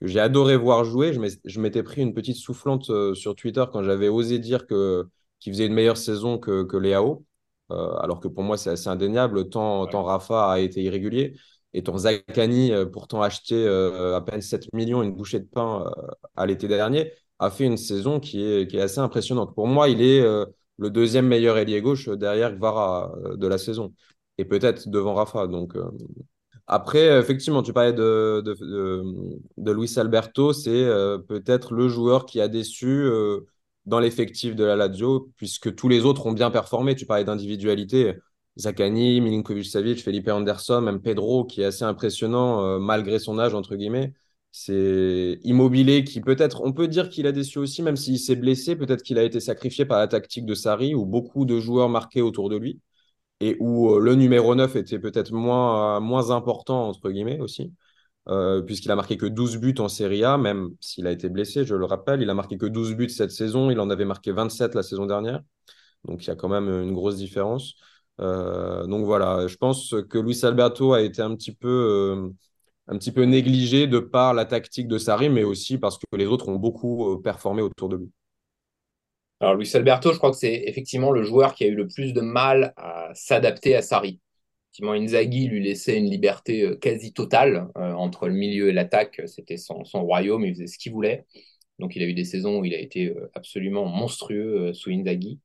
[0.00, 1.12] que j'ai adoré voir jouer.
[1.44, 5.06] Je m'étais pris une petite soufflante euh, sur Twitter quand j'avais osé dire que
[5.40, 7.24] qu'il faisait une meilleure saison que, que Léao.
[7.70, 9.48] Euh, alors que pour moi, c'est assez indéniable.
[9.50, 11.34] Tant, tant Rafa a été irrégulier
[11.74, 15.84] et tant Zakani, euh, pourtant acheté à peine 7 millions, une bouchée de pain
[16.36, 19.54] à l'été dernier, a fait une saison qui est, qui est assez impressionnante.
[19.54, 20.24] Pour moi, il est
[20.78, 23.94] le deuxième meilleur ailier gauche derrière Vara de la saison
[24.38, 25.46] et peut-être devant Rafa.
[25.46, 25.74] Donc,
[26.68, 32.48] après, effectivement, tu parlais de, de, Luis Alberto, c'est euh, peut-être le joueur qui a
[32.48, 33.40] déçu euh,
[33.86, 36.94] dans l'effectif de la Lazio, puisque tous les autres ont bien performé.
[36.94, 38.16] Tu parlais d'individualité,
[38.58, 43.74] Zakani, Milinkovic-Savic, Felipe Anderson, même Pedro, qui est assez impressionnant euh, malgré son âge, entre
[43.74, 44.12] guillemets.
[44.60, 48.74] C'est Immobilier qui peut-être, on peut dire qu'il a déçu aussi, même s'il s'est blessé,
[48.74, 52.22] peut-être qu'il a été sacrifié par la tactique de Sarri, où beaucoup de joueurs marquaient
[52.22, 52.80] autour de lui
[53.40, 57.72] et où euh, le numéro 9 était peut-être moins, moins important, entre guillemets, aussi,
[58.28, 61.64] euh, puisqu'il a marqué que 12 buts en Serie A, même s'il a été blessé,
[61.64, 62.22] je le rappelle.
[62.22, 65.06] Il a marqué que 12 buts cette saison, il en avait marqué 27 la saison
[65.06, 65.40] dernière.
[66.04, 67.74] Donc il y a quand même une grosse différence.
[68.20, 72.32] Euh, donc voilà, je pense que Luis Alberto a été un petit peu,
[72.88, 76.26] un petit peu négligé de par la tactique de Sarri, mais aussi parce que les
[76.26, 78.10] autres ont beaucoup performé autour de lui.
[79.40, 82.12] Alors, Luis Alberto, je crois que c'est effectivement le joueur qui a eu le plus
[82.12, 84.20] de mal à s'adapter à Sarri.
[84.72, 89.22] Effectivement, Inzaghi lui laissait une liberté euh, quasi totale euh, entre le milieu et l'attaque.
[89.26, 91.24] C'était son, royaume, il faisait ce qu'il voulait.
[91.78, 95.38] Donc, il a eu des saisons où il a été euh, absolument monstrueux sous Inzaghi.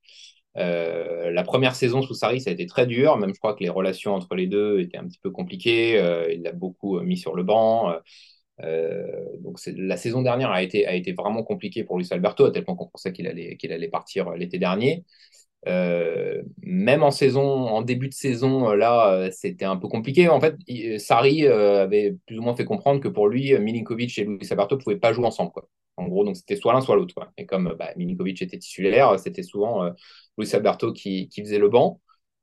[0.55, 3.17] La première saison sous Sarri, ça a été très dur.
[3.17, 5.97] Même, je crois que les relations entre les deux étaient un petit peu compliquées.
[6.31, 7.93] il l'a beaucoup mis sur le banc.
[8.61, 12.75] Euh, donc la saison dernière a été, vraiment compliquée pour Luis Alberto, à tel point
[12.75, 15.05] qu'on pensait qu'il allait, partir l'été dernier.
[15.67, 20.29] Euh, même en début de saison, euh, là, c'était un peu compliqué.
[20.29, 20.55] En fait,
[20.99, 24.81] Sarri avait plus ou moins fait comprendre que pour lui, Milinkovic et Luis Alberto ne
[24.81, 25.51] pouvaient pas jouer ensemble.
[25.95, 27.15] En gros, c'était soit l'un, soit l'autre.
[27.37, 29.91] Et comme bah, Milinkovic était titulaire, c'était souvent
[30.37, 32.01] Luis Alberto qui, faisait le banc.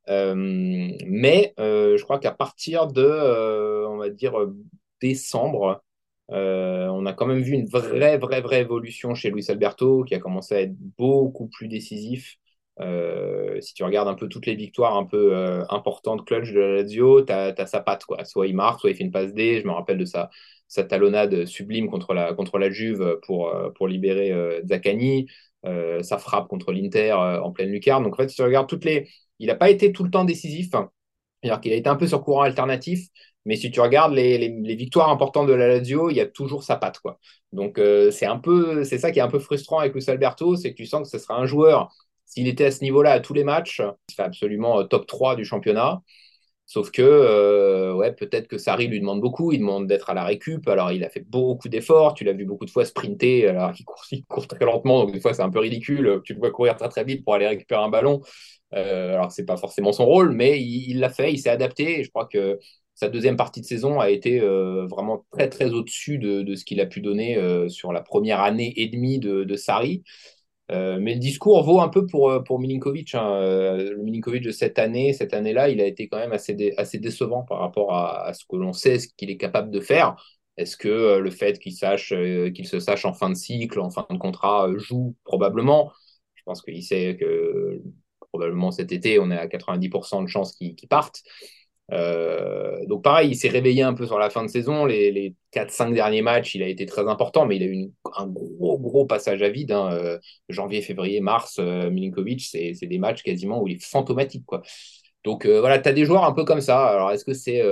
[0.08, 4.34] mais je crois qu'à partir de, on va dire,
[5.00, 5.82] décembre,
[6.32, 10.14] euh, on a quand même vu une vraie, vraie, vraie évolution chez Luis Alberto, qui
[10.14, 12.36] a commencé à être beaucoup plus décisif.
[12.80, 16.60] Euh, si tu regardes un peu toutes les victoires un peu euh, importantes clutch de
[16.60, 18.04] la Lazio, tu as, sa patte.
[18.04, 18.24] Quoi.
[18.24, 19.60] Soit il marque, soit il fait une passe D.
[19.60, 20.30] Je me rappelle de sa,
[20.68, 25.26] sa talonnade sublime contre la, contre la Juve pour, pour libérer Zaccani.
[25.64, 28.04] Sa frappe contre l'Inter en pleine lucarne.
[28.04, 29.08] Donc en fait, si tu regardes toutes les...
[29.38, 30.68] Il n'a pas été tout le temps décisif.
[30.70, 33.08] C'est-à-dire qu'il a été un peu sur courant alternatif,
[33.44, 36.76] mais si tu regardes les, victoires importantes de la Lazio, il y a toujours sa
[36.76, 36.98] patte.
[37.00, 37.18] Quoi.
[37.52, 40.56] Donc euh, c'est un peu, c'est ça qui est un peu frustrant avec Luis Alberto,
[40.56, 41.90] c'est que tu sens que ce sera un joueur,
[42.26, 45.36] s'il était à ce niveau-là à tous les matchs, il fait absolument euh, top 3
[45.36, 46.02] du championnat.
[46.70, 50.68] Sauf que euh, peut-être que Sarri lui demande beaucoup, il demande d'être à la récup.
[50.68, 53.72] Alors il a fait beaucoup d'efforts, tu l'as vu beaucoup de fois sprinter, alors
[54.12, 56.20] il court, très lentement, donc des fois c'est un peu ridicule.
[56.22, 58.20] Tu le vois courir très très vite pour aller récupérer un ballon.
[58.74, 61.98] Euh, alors c'est pas forcément son rôle, mais il l'a fait, il s'est adapté.
[61.98, 62.60] Et je crois que
[62.94, 66.80] sa deuxième partie de saison a été euh, vraiment très très au-dessus de, ce qu'il
[66.80, 67.36] a pu donner
[67.68, 70.04] sur la première année et demie de, de Sarri.
[70.70, 73.14] Euh, mais le discours vaut un peu pour, pour Milinkovic.
[73.14, 73.40] Hein.
[73.40, 77.42] Le Milinkovic de cette année, cette année-là, il a été quand même assez, assez décevant
[77.42, 80.16] par rapport à, ce que l'on sait, ce qu'il est capable de faire.
[80.56, 82.14] Est-ce que le fait qu'il sache,
[82.54, 85.92] qu'il se sache en fin de cycle, en fin de contrat, joue probablement?
[86.34, 87.82] Je pense qu'il sait que
[88.32, 91.22] probablement cet été, on est à 90% de chances qu'il parte.
[91.92, 94.84] Euh, donc pareil, il s'est réveillé un peu sur la fin de saison.
[94.84, 98.26] Les, les 4-5 derniers matchs, il a été très important, mais il a eu un
[98.26, 99.72] gros, gros passage à vide.
[99.72, 99.90] Hein.
[99.92, 104.44] Euh, janvier, février, mars, euh, Milinkovic, c'est des matchs quasiment où il est fantomatique.
[104.46, 104.62] Quoi.
[105.24, 106.86] Donc voilà, tu as des joueurs un peu comme ça.
[106.86, 107.62] Alors est-ce que c'est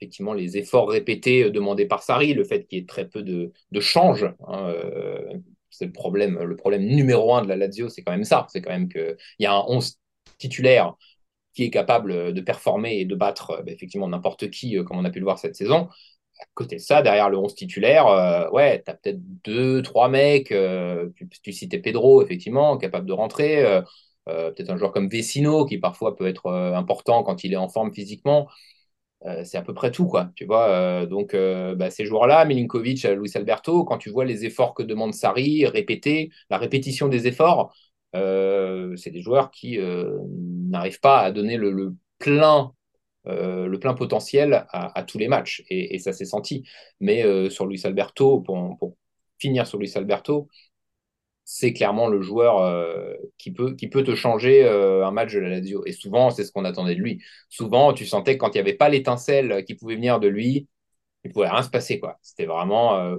[0.00, 3.52] effectivement les efforts répétés demandés par Sarri, le fait qu'il y ait très peu de,
[3.70, 4.72] de change hein,
[5.70, 8.46] c'est le problème, le problème numéro un de la Lazio, c'est quand même ça.
[8.48, 9.98] C'est quand même qu'il y a un 11
[10.38, 10.94] titulaire
[11.58, 14.96] qui est capable de performer et de battre euh, bah, effectivement n'importe qui, euh, comme
[14.96, 15.88] on a pu le voir cette saison.
[16.40, 20.08] À côté de ça, derrière le 11 titulaire, euh, ouais, tu as peut-être deux, trois
[20.08, 20.54] mecs.
[21.42, 23.82] tu, citais Pedro, effectivement, capable de rentrer.
[24.26, 27.92] peut-être un joueur comme Vecino, qui parfois peut être important quand il est en forme
[27.92, 28.48] physiquement.
[29.44, 30.30] c'est à peu près tout, quoi.
[30.36, 34.84] Tu vois, donc bah, ces joueurs-là, Milinkovic, Luis Alberto, quand tu vois les efforts que
[34.84, 37.72] demande Sarri, répéter, la répétition des efforts,
[38.16, 39.78] euh, c'est des joueurs qui
[40.68, 42.72] euh, n'arrivent pas à donner le, plein
[43.26, 45.64] euh, le plein potentiel à, tous les matchs.
[45.68, 46.64] Et, ça s'est senti.
[47.00, 48.96] Mais sur Luis Alberto, pour,
[49.38, 50.48] finir sur Luis Alberto,
[51.44, 55.84] c'est clairement le joueur qui, peut, qui peut te changer un match de la Lazio.
[55.86, 57.22] Et souvent, c'est ce qu'on attendait de lui.
[57.48, 60.68] Souvent, tu sentais que quand il n'y avait pas l'étincelle qui pouvait venir de lui,
[61.24, 62.00] il pouvait rien se passer.
[62.22, 63.18] C'était vraiment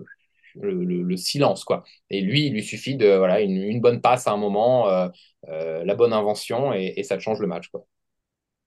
[0.55, 1.63] le, silence.
[1.63, 1.83] quoi.
[2.09, 5.07] Et lui, il lui suffit de voilà une, bonne passe à un moment, euh,
[5.47, 7.69] euh, la bonne invention, et, ça change le match.
[7.69, 7.85] quoi.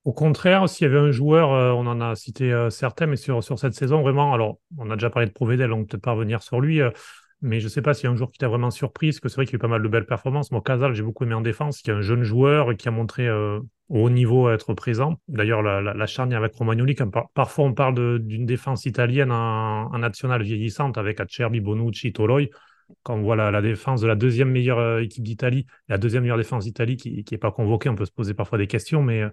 [0.04, 3.42] Au contraire, s'il y avait un joueur, euh, on en a cité certains, mais sur,
[3.42, 6.12] sur cette saison, vraiment, alors on a déjà parlé de Provedel, on ne peut pas
[6.12, 6.80] revenir sur lui,
[7.42, 9.20] mais je ne sais pas s'il y a un joueur qui t'a vraiment surpris, parce
[9.20, 10.50] que c'est vrai qu'il y a eu pas mal de belles performances.
[10.52, 13.28] Moi, Casal, j'ai beaucoup aimé en défense, qui est un jeune joueur qui a montré
[13.92, 15.20] au haut niveau à être présent.
[15.28, 16.96] D'ailleurs, la, charnière avec Romagnoli,
[17.34, 22.48] parfois on parle d'une défense italienne en, en nationale vieillissante avec Acerbi, Bonucci, Toloi.
[23.02, 26.38] Quand on voit la, défense de la deuxième meilleure euh, équipe d'Italie, la deuxième meilleure
[26.38, 29.24] défense d'Italie qui n'est pas convoquée, on peut se poser parfois des questions, mais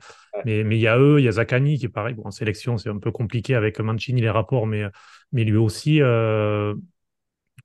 [0.46, 2.16] mais il y a eux, il y a Zaccani qui est pareil.
[2.24, 4.86] en sélection, c'est un peu compliqué avec Mancini les rapports, mais
[5.32, 6.74] mais lui aussi, euh,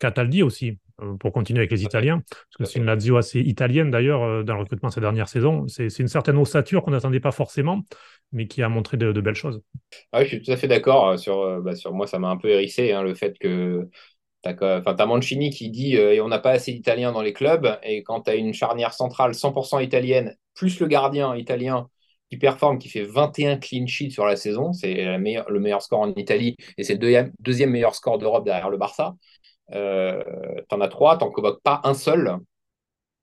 [0.05, 0.79] Cataldi aussi.
[1.03, 4.45] Euh, pour continuer avec les Italiens, parce que c'est une Lazio assez italienne d'ailleurs euh,
[4.45, 5.67] dans le recrutement cette dernière saison.
[5.67, 7.83] C'est une certaine ossature qu'on n'attendait pas forcément,
[8.31, 9.61] mais qui a montré de, belles choses.
[10.12, 11.09] Ah oui, je suis tout à fait d'accord.
[11.09, 13.88] Euh, sur, bah, sur moi, ça m'a un peu hérissé hein, le fait que
[14.45, 17.77] tu as, Mancini qui dit et on n'a pas assez d'Italiens dans les clubs.
[17.83, 21.88] Et quand tu as une charnière centrale 100% italienne, plus le gardien italien
[22.31, 26.14] qui performe, qui fait 21 clean sheets sur la saison, c'est le meilleur score en
[26.14, 29.17] Italie et c'est le deuxième, deuxième meilleur score d'Europe derrière le Barça.
[29.72, 30.22] Euh,
[30.68, 32.37] t'en as trois, t'en convoques pas un seul.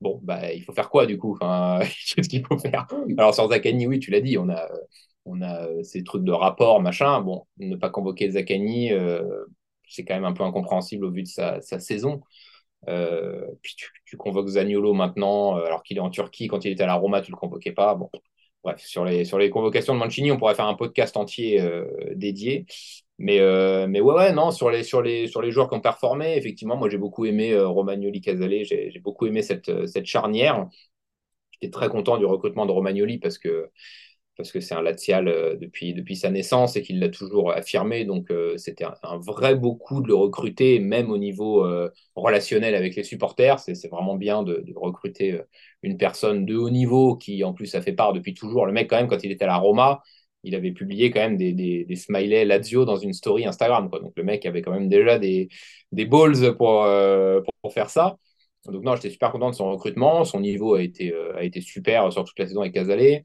[0.02, 1.38] Bon, bah, il faut faire quoi du coup?
[2.16, 2.88] Qu'est-ce qu'il faut faire?
[3.18, 4.68] Alors, sur Zakani, oui, tu l'as dit, on a,
[5.26, 7.22] on a euh, ces trucs de rapport, machin.
[7.22, 9.46] Bon, ne pas convoquer Zakani, euh,
[9.88, 12.22] c'est quand même un peu incompréhensible au vu de sa, saison.
[13.62, 13.76] puis
[14.06, 16.48] tu, convoques Zaniolo maintenant, alors qu'il est en Turquie.
[16.48, 17.94] Quand il était à la Roma, tu le convoquais pas.
[17.96, 18.10] Bon,
[18.64, 21.64] bref, sur les, sur les convocations de Mancini, on pourrait faire un podcast entier
[22.16, 22.66] dédié.
[23.22, 25.82] Mais, euh, mais ouais, ouais, non, sur les, sur, les, sur les joueurs qui ont
[25.82, 30.08] performé, effectivement, moi j'ai beaucoup aimé euh, Romagnoli Casale, j'ai beaucoup aimé cette, euh, cette
[30.08, 30.68] charnière.
[31.52, 33.70] J'étais très content du recrutement de Romagnoli parce que
[34.38, 35.26] parce que c'est un latial
[35.60, 38.06] depuis, depuis sa naissance et qu'il l'a toujours affirmé.
[38.06, 41.68] Donc c'était un, vrai beau coup de le recruter, même au niveau
[42.16, 43.60] relationnel avec les supporters.
[43.60, 45.42] C'est vraiment bien de, de, recruter
[45.84, 48.66] une personne de haut niveau qui en plus a fait part depuis toujours.
[48.66, 50.02] Le mec quand même, quand il était à la Roma,
[50.44, 53.90] il avait publié quand même des, des, smileys Lazio dans une story Instagram.
[53.90, 54.00] Quoi.
[54.00, 55.50] Donc le mec avait quand même déjà des,
[55.92, 58.18] des balls pour, euh, pour, faire ça.
[58.66, 60.24] Donc non, j'étais super content de son recrutement.
[60.26, 63.24] Son niveau a été, euh, a été super sur toute la saison avec Casale.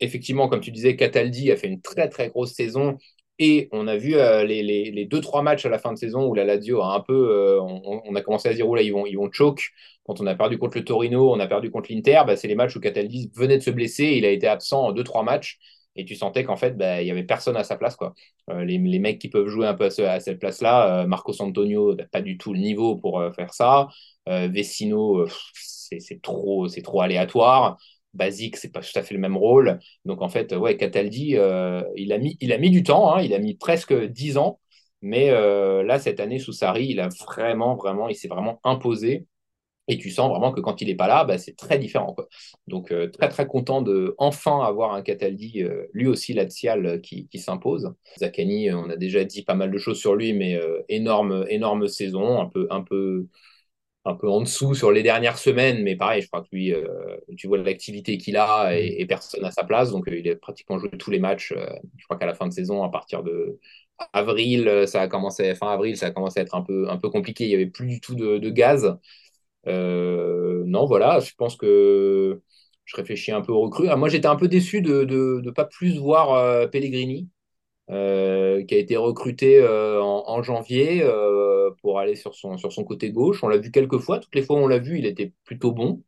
[0.00, 2.98] Effectivement, comme tu disais, Cataldi a fait une très très grosse saison.
[3.40, 5.98] Et on a vu euh, les, les, les, deux trois matchs à la fin de
[5.98, 9.06] saison où la Lazio a un peu, on, a commencé à dire là ils vont
[9.06, 9.70] ils vont choke.
[10.04, 12.54] Quand on a perdu contre le Torino, on a perdu contre l'Inter, bah, c'est les
[12.54, 15.58] matchs où Cataldi venait de se blesser, il a été absent en deux trois matchs
[15.96, 17.96] et tu sentais qu'en fait, bah, il y avait personne à sa place.
[17.96, 18.14] Quoi.
[18.48, 22.22] les, les, mecs qui peuvent jouer un peu à, cette place-là, Marcos Antonio n'a pas
[22.22, 23.88] du tout le niveau pour faire ça.
[24.26, 27.78] Vecino, c'est trop, trop aléatoire.
[28.12, 29.78] Basique, c'est pas tout à fait le même rôle.
[30.04, 31.36] Donc en fait, ouais, Cataldi,
[31.96, 34.58] il, a mis, il a mis du temps, hein, il a mis presque 10 ans
[35.04, 39.26] mais euh, là, cette année, sous Sarri, il a vraiment, vraiment, il s'est vraiment imposé.
[39.88, 42.14] Et tu sens vraiment que quand il n'est pas là, bah, c'est très différent.
[42.14, 42.28] Quoi.
[42.68, 47.28] Donc, euh, très, très content de enfin avoir un Cataldi, euh, lui aussi, l'axial, qui,
[47.28, 47.92] qui s'impose.
[48.18, 52.40] Zakani, on a déjà dit pas mal de choses sur lui, mais énorme, énorme saison,
[52.40, 53.26] un peu, un peu,
[54.06, 56.72] un peu en dessous sur les dernières semaines, mais pareil, je crois que lui,
[57.36, 60.78] tu vois l'activité qu'il a et, et, personne à sa place, donc il a pratiquement
[60.78, 61.54] joué tous les matchs.
[61.98, 63.58] je crois qu'à la fin de saison, à partir de
[64.12, 66.96] avril, euh, ça a commencé, fin avril, ça a commencé à être un peu, un
[66.96, 67.44] peu compliqué.
[67.44, 68.96] Il n'y avait plus du tout de, gaz.
[69.66, 72.40] Euh, non, voilà, je pense que
[72.84, 73.88] je réfléchis un peu aux recrues.
[73.88, 77.28] Ah, moi, j'étais un peu déçu de ne pas plus voir euh, Pellegrini,
[77.88, 81.04] qui a été recruté en, janvier
[81.82, 83.42] pour aller sur son, côté gauche.
[83.44, 84.18] On l'a vu quelques fois.
[84.18, 86.02] Toutes les fois où on l'a vu, il était plutôt bon.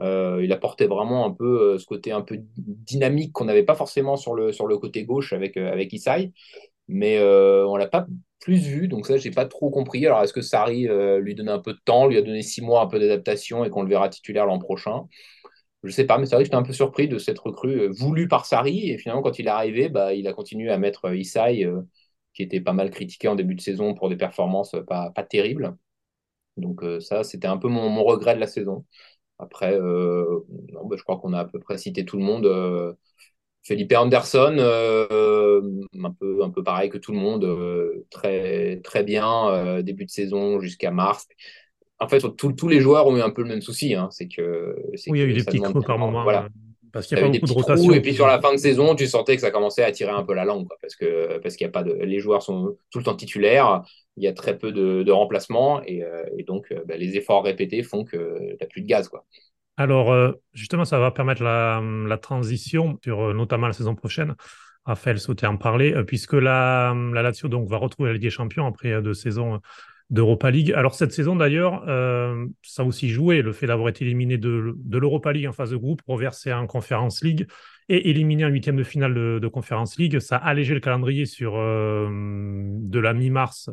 [0.00, 4.34] il apportait vraiment un peu ce côté un peu dynamique qu'on n'avait pas forcément sur
[4.34, 5.56] le, côté gauche avec
[5.92, 6.32] Isai
[6.90, 8.06] mais euh, on l'a pas
[8.40, 10.04] plus vu, donc ça, j'ai pas trop compris.
[10.06, 12.62] Alors, est-ce que Sarri euh, lui donne un peu de temps, lui a donné six
[12.62, 15.06] mois un peu d'adaptation et qu'on le verra titulaire l'an prochain?
[15.84, 17.92] Je sais pas, mais c'est vrai que j'étais un peu surpris de cette recrue euh,
[17.92, 21.14] voulue par Sarri, et finalement, quand il est arrivé, bah, il a continué à mettre
[21.14, 21.66] Isai,
[22.34, 25.76] qui était pas mal critiqué en début de saison pour des performances pas, pas terribles.
[26.56, 28.84] Donc ça, c'était un peu mon, regret de la saison.
[29.38, 32.96] Après, bah, je crois qu'on a à peu près cité tout le monde.
[33.62, 35.60] Felipe Anderson, euh,
[36.02, 40.06] un, peu, un peu pareil que tout le monde, euh, très, très bien, euh, début
[40.06, 41.26] de saison jusqu'à mars.
[41.98, 43.94] En fait, tous les joueurs ont eu un peu le même souci.
[43.94, 44.74] Hein, c'est que,
[45.08, 46.22] oui, il y a eu des petits creux par moment.
[46.22, 46.48] Voilà.
[46.92, 47.92] Parce qu'il y a pas beaucoup de rotation.
[47.92, 50.24] et puis sur la fin de saison, tu sentais que ça commençait à tirer un
[50.24, 50.66] peu la langue.
[50.80, 53.84] parce que parce qu'il y a pas de, les joueurs sont tout le temps titulaires,
[54.16, 55.82] il y a très peu de, de remplacements.
[55.84, 56.02] Et,
[56.38, 59.08] et donc, bah, les efforts répétés font que tu n'as plus de gaz.
[59.08, 59.24] Quoi.
[59.76, 64.34] Alors, euh, justement, ça va permettre la, transition sur euh, notamment la saison prochaine.
[64.84, 68.66] Raphaël sautait en parler, euh, puisque la, la Lazio va retrouver la Ligue des Champions
[68.66, 69.60] après deux saisons
[70.10, 70.72] d'Europa League.
[70.76, 71.84] Alors, cette saison, d'ailleurs,
[72.62, 75.76] ça a aussi joué le fait d'avoir été éliminé de, l'Europa League en phase de
[75.76, 77.46] groupe, reversé en Conference League
[77.88, 80.18] et éliminé en huitième de finale de, de Conference League.
[80.18, 83.70] Ça a allégé le calendrier sur de la mi-mars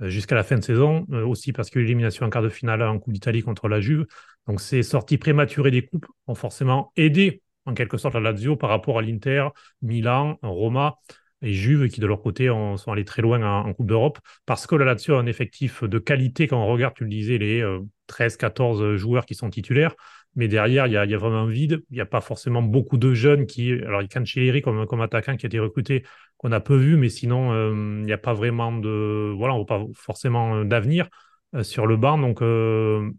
[0.00, 2.98] jusqu'à la fin de saison, euh, aussi parce que l'élimination en quart de finale en
[2.98, 4.06] Coupe d'Italie contre la Juve.
[4.46, 8.70] Donc ces sorties prématurées des coupes ont forcément aidé en quelque sorte la Lazio par
[8.70, 9.48] rapport à l'Inter,
[9.82, 10.98] Milan, Roma
[11.42, 14.76] et Juve qui de leur côté sont allés très loin en, Coupe d'Europe parce que
[14.76, 17.62] la Lazio a un effectif de qualité quand on regarde, tu le disais, les
[18.08, 19.94] 13-14 euh, joueurs qui sont titulaires.
[20.36, 21.82] Mais derrière, il y, a, vraiment un vide.
[21.90, 23.72] Il n'y a pas forcément beaucoup de jeunes qui.
[23.72, 26.04] Alors, il y a Cancelleri comme, comme attaquant qui a été recruté
[26.36, 29.32] qu'on a peu vu, mais sinon, euh, il n'y a pas vraiment de.
[29.34, 31.08] Voilà, on pas forcément euh, d'avenir
[31.54, 32.18] euh, sur le banc.
[32.18, 32.40] Donc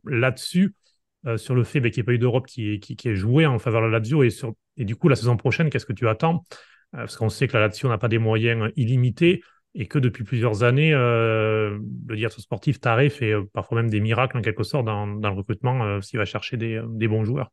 [0.06, 0.76] là-dessus,
[1.38, 3.48] sur le fait ben, qu'il n'y ait pas eu d'Europe qui, qui, qui, est joué
[3.48, 4.30] en faveur de la Lazio, et,
[4.78, 6.46] et du coup, la saison prochaine, qu'est-ce que tu attends?
[6.92, 9.42] Parce qu'on sait que la Lazio n'a pas des moyens illimités
[9.80, 11.80] et que depuis plusieurs années, le
[12.16, 16.02] directeur sportif Taré fait parfois même des miracles en quelque sorte dans, dans le recrutement
[16.02, 17.52] s'il va chercher des, des, bons joueurs.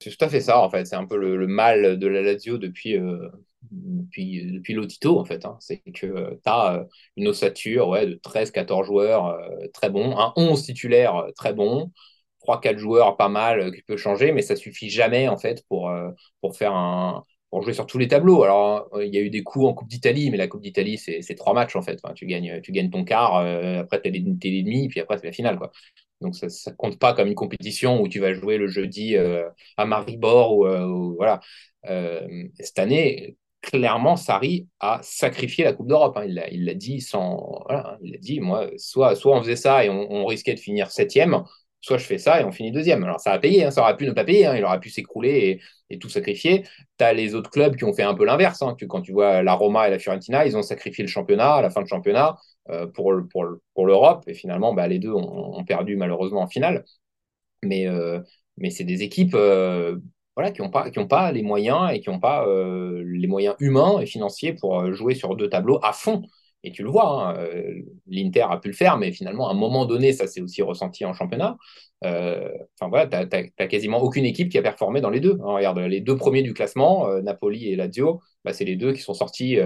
[0.00, 0.84] C'est tout à fait ça, en fait.
[0.84, 2.96] C'est un peu le, mal de la Lazio depuis,
[3.70, 5.44] depuis, depuis en fait.
[5.44, 5.56] Hein.
[5.60, 6.84] C'est que euh, tu as euh,
[7.16, 11.92] une ossature ouais, de 13-14 joueurs euh, très bons, un 11 titulaire très bon,
[12.46, 15.92] 3-4 joueurs pas mal qui peut changer, mais ça suffit jamais, en fait, pour,
[16.40, 18.42] pour faire un, pour jouer sur tous les tableaux.
[18.42, 21.34] Alors, il y a eu des coups en Coupe d'Italie, mais la Coupe d'Italie, c'est
[21.34, 22.00] trois matchs en fait.
[22.14, 25.58] tu, gagnes, ton quart, après tu as les demi, puis après c'est la finale.
[26.20, 29.86] Donc, ça ne compte pas comme une compétition où tu vas jouer le jeudi à
[29.86, 30.58] Maribor.
[30.58, 31.40] Ou voilà.
[31.84, 36.16] cette année, clairement, Sarri a sacrifié la Coupe d'Europe.
[36.16, 36.24] Hein.
[36.50, 37.04] Il l'a dit
[38.02, 41.44] il a dit, moi, soit, soit on faisait ça et on, risquait de finir septième,
[41.80, 43.04] soit je fais ça et on finit deuxième.
[43.04, 43.70] Alors ça a payé, hein.
[43.70, 44.56] ça aurait pu ne pas payer, hein.
[44.56, 45.60] il aurait pu s'écrouler
[45.90, 46.64] et, tout sacrifier.
[46.98, 48.62] Tu as les autres clubs qui ont fait un peu l'inverse.
[48.88, 51.70] quand tu vois la Roma et la Fiorentina, ils ont sacrifié le championnat à la
[51.70, 52.36] fin du championnat
[52.70, 56.84] euh, pour, l'Europe et finalement, bah, les deux ont, perdu malheureusement en finale.
[57.62, 58.20] Mais, euh,
[58.70, 59.96] c'est des équipes euh,
[60.36, 64.52] voilà, qui n'ont pas, les moyens et qui n'ont pas les moyens humains et financiers
[64.52, 66.22] pour jouer sur deux tableaux à fond.
[66.64, 69.54] Et tu le vois, hein, euh, l'Inter a pu le faire, mais finalement, à un
[69.54, 71.56] moment donné, ça s'est aussi ressenti en championnat.
[72.02, 75.38] Enfin voilà, tu n'as quasiment aucune équipe qui a performé dans les deux.
[75.40, 75.54] Hein.
[75.54, 79.14] regarde, les deux premiers du classement, Napoli et Lazio, bah, c'est les deux qui sont
[79.14, 79.58] sortis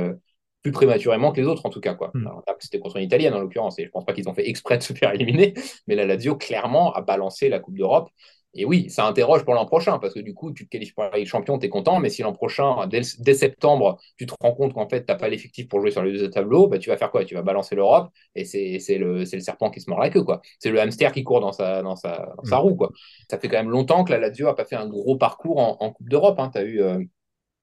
[0.62, 1.94] plus prématurément que les autres, en tout cas.
[1.94, 2.10] quoi.
[2.14, 2.28] Hmm.
[2.60, 4.82] C'était contre une Italienne, en l'occurrence, et je pense pas qu'ils ont fait exprès de
[4.82, 5.54] se faire éliminer,
[5.86, 8.10] mais la Lazio, clairement, a balancé la Coupe d'Europe
[8.54, 11.04] Et oui, ça interroge pour l'an prochain, parce que du coup, tu te qualifies pour
[11.04, 14.52] la Ligue Champion, tu es content, mais si l'an prochain, dès, septembre, tu te rends
[14.52, 16.90] compte qu'en fait, tu n'as pas l'effectif pour jouer sur les deux tableaux, bah, tu
[16.90, 17.24] vas faire quoi?
[17.24, 20.42] Tu vas balancer l'Europe, et c'est le, le serpent qui se mord la queue, quoi.
[20.58, 22.60] C'est le hamster qui court dans sa, dans sa, sa mm.
[22.60, 22.92] roue, quoi.
[23.30, 25.92] Ça fait quand même longtemps que la Lazio n'a pas fait un gros parcours en,
[25.92, 26.38] Coupe d'Europe.
[26.38, 26.50] Hein.
[26.52, 27.04] Tu as, euh,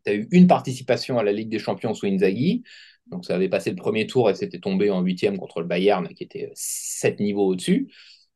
[0.08, 2.63] as, eu une participation à la Ligue des Champions sous Inzaghi,
[3.12, 6.08] donc ça avait passé le premier tour et c'était tombé en huitième contre le Bayern,
[6.10, 7.91] qui était sept niveaux au-dessus.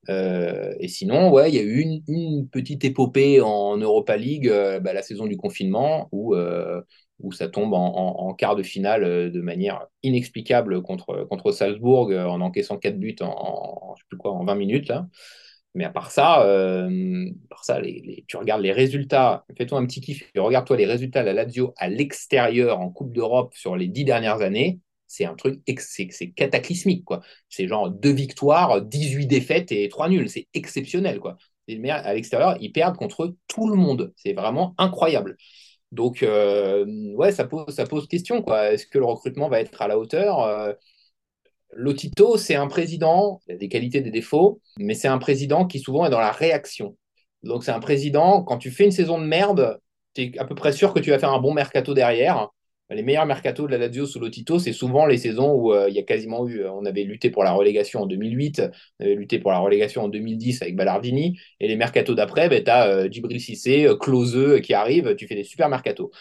[0.09, 4.79] Euh, et sinon, ouais, il y a eu une, petite épopée en Europa League, euh,
[4.79, 6.81] bah, la saison du confinement, où, euh,
[7.19, 12.77] où ça tombe en, quart de finale de manière inexplicable contre, contre Salzbourg, en encaissant
[12.77, 14.91] 4 buts en, je sais plus quoi, en 20 minutes.
[15.75, 16.45] Mais à part ça,
[17.61, 21.33] ça les, tu regardes les résultats, fais-toi un petit kiff, regarde-toi les résultats de la
[21.33, 24.79] Lazio à l'extérieur en Coupe d'Europe sur les 10 dernières années
[25.13, 27.21] c'est un truc, c'est cataclysmique, quoi.
[27.47, 30.27] C'est genre deux victoires, 18 défaites et trois nuls.
[30.27, 31.37] C'est exceptionnel, quoi.
[31.69, 34.11] à l'extérieur, ils perdent contre tout le monde.
[34.15, 35.37] C'est vraiment incroyable.
[35.91, 38.71] Donc, euh, ouais, ça pose, ça pose question, quoi.
[38.73, 40.73] Est-ce que le recrutement va être à la hauteur euh,
[41.75, 45.79] Lotito, c'est un président, il a des qualités, des défauts, mais c'est un président qui
[45.79, 46.97] souvent est dans la réaction.
[47.43, 49.79] Donc, c'est un président, quand tu fais une saison de merde,
[50.15, 52.49] tu es à peu près sûr que tu vas faire un bon mercato derrière
[52.93, 55.95] les meilleurs mercatos de la Lazio sous Lotito, c'est souvent les saisons où euh, il
[55.95, 58.61] y a quasiment eu, euh, on avait lutté pour la relégation en 2008,
[58.99, 62.63] on avait lutté pour la relégation en 2010 avec Ballardini, et les mercatos d'après, ben,
[62.63, 66.11] tu as euh, Djibril Cissé, Closeux qui arrive, tu fais des super mercatos.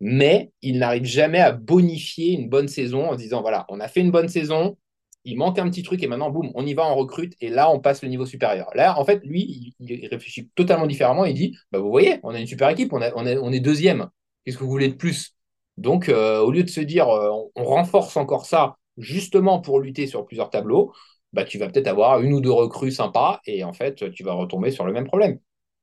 [0.00, 4.00] Mais il n'arrive jamais à bonifier une bonne saison en disant, voilà, on a fait
[4.00, 4.76] une bonne saison,
[5.24, 7.70] il manque un petit truc et maintenant, boum, on y va, on recrute et là,
[7.70, 8.70] on passe le niveau supérieur.
[8.74, 11.24] Là, en fait, lui, il, réfléchit totalement différemment.
[11.24, 14.08] Il dit, bah, vous voyez, on a une super équipe, on est deuxième.
[14.44, 15.35] Qu'est-ce que vous voulez de plus?
[15.76, 20.06] Donc, euh, au lieu de se dire euh, on, renforce encore ça justement pour lutter
[20.06, 20.92] sur plusieurs tableaux,
[21.32, 24.32] bah, tu vas peut-être avoir une ou deux recrues sympas et en fait, tu vas
[24.32, 25.38] retomber sur le même problème.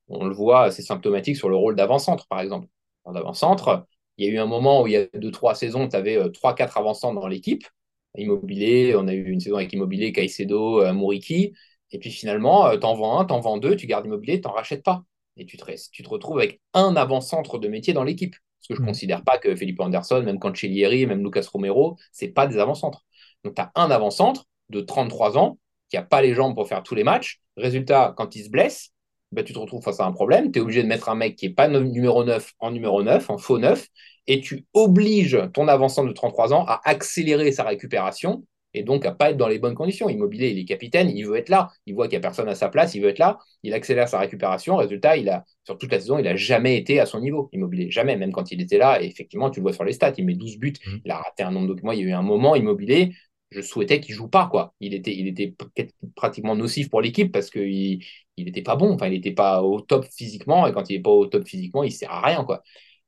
[0.09, 2.67] On le voit, c'est symptomatique sur le rôle d'avant-centre, par exemple.
[3.05, 3.85] D'avant-centre,
[4.17, 6.17] il y a eu un moment où il y a deux, trois saisons, tu avais
[6.17, 7.65] euh, trois, quatre avant-centres dans l'équipe.
[8.17, 11.53] Immobilier, on a eu une saison avec Immobilier, Caicedo, Mouriki.
[11.91, 14.47] Et puis finalement, tu en vends un, tu en vends deux, tu gardes Immobilier, tu
[14.47, 15.03] n'en rachètes pas.
[15.37, 18.35] Et tu te, tu te retrouves avec un avant-centre de métier dans l'équipe.
[18.63, 18.89] Parce que je ne mm.
[18.89, 23.05] considère pas que Felipe Anderson, même Cancellieri, même Lucas Romero, ce pas des avant-centres.
[23.43, 25.57] Donc, tu as un avant-centre de 33 ans
[25.89, 27.41] qui n'a pas les jambes pour faire tous les matchs.
[27.57, 28.91] Résultat, quand il se blesse,
[29.33, 30.51] bah, tu te retrouves face à un problème.
[30.51, 33.29] Tu es obligé de mettre un mec qui n'est pas numéro 9 en numéro 9,
[33.29, 33.85] en faux 9,
[34.27, 39.11] et tu obliges ton avant-centre de 33 ans à accélérer sa récupération et donc à
[39.11, 40.09] pas être dans les bonnes conditions.
[40.09, 42.55] Immobilier, il est capitaine, il veut être là, il voit qu'il n'y a personne à
[42.55, 44.75] sa place, il veut être là, il accélère sa récupération.
[44.77, 47.49] Résultat, il a, sur toute la saison, il n'a jamais été à son niveau.
[47.53, 49.01] Immobilier, jamais, même quand il était là.
[49.01, 50.91] Et effectivement, tu le vois sur les stats, il met 12 buts, mmh.
[51.05, 51.95] il a raté un nombre de mois.
[51.95, 53.13] Il y a eu un moment, Immobilier,
[53.51, 54.47] je souhaitais qu'il joue pas.
[54.47, 54.73] quoi.
[54.79, 55.55] Il était, il était
[56.15, 57.99] pratiquement nocif pour l'équipe parce qu'il
[58.37, 60.67] n'était pas bon, enfin, il n'était pas au top physiquement.
[60.67, 62.43] Et quand il n'est pas au top physiquement, il sert à rien.
[62.43, 62.63] quoi.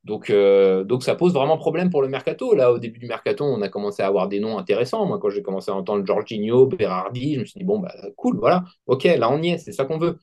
[0.06, 2.54] Donc, euh, donc ça pose vraiment problème pour le mercato.
[2.54, 5.06] Là, au début du mercato, on a commencé à avoir des noms intéressants.
[5.08, 8.38] Moi, quand j'ai commencé à entendre Jorginho, Berardi, je me suis dit, bon, bah, cool,
[8.38, 10.20] voilà, ok, là, on y est, c'est ça qu'on veut.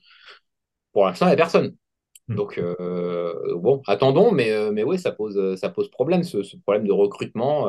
[0.93, 1.75] Pour l'instant, il n'y a personne.
[2.29, 2.35] Hmm.
[2.35, 6.87] Donc, euh, bon, attendons, mais, euh, mais oui, ça pose, ça pose problème, ce, problème
[6.87, 7.67] de recrutement.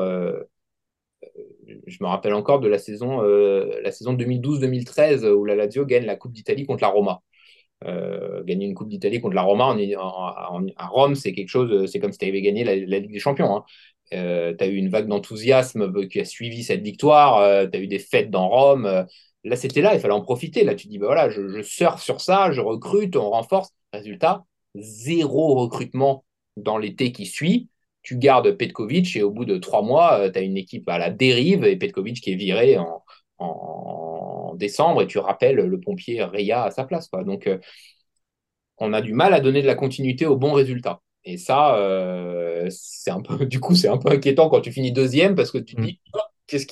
[1.87, 6.15] je me rappelle encore de la saison, la saison 2012-2013 où la Lazio gagne la
[6.15, 7.21] Coupe d'Italie contre la Roma.
[7.83, 12.11] Euh, gagner une Coupe d'Italie contre la Roma à Rome, c'est quelque chose, c'est comme
[12.11, 13.57] si tu avais gagné la, Ligue des Champions.
[13.57, 13.63] Hein.
[14.13, 17.81] Euh, tu as eu une vague d'enthousiasme qui a suivi cette victoire, euh, tu as
[17.81, 19.05] eu des fêtes dans Rome.
[19.43, 20.63] là, c'était là, il fallait en profiter.
[20.63, 23.71] Là, tu dis, bah, voilà, je, je surfe sur ça, je recrute, on renforce.
[23.93, 26.25] Résultat, zéro recrutement
[26.57, 27.69] dans l'été qui suit.
[28.01, 31.09] Tu gardes Petkovic et au bout de trois mois, tu as une équipe à la
[31.09, 33.01] dérive et Petkovic qui est viré en,
[34.55, 37.07] décembre et tu rappelles le pompier Reya à sa place.
[37.07, 37.23] Quoi.
[37.23, 37.57] Donc, euh,
[38.77, 41.01] on a du mal à donner de la continuité au bon résultat.
[41.23, 44.91] Et ça, euh, c'est un peu, du coup, c'est un peu inquiétant quand tu finis
[44.91, 46.17] deuxième parce que tu te dis, mm.
[46.17, 46.65] oh, qu'est-ce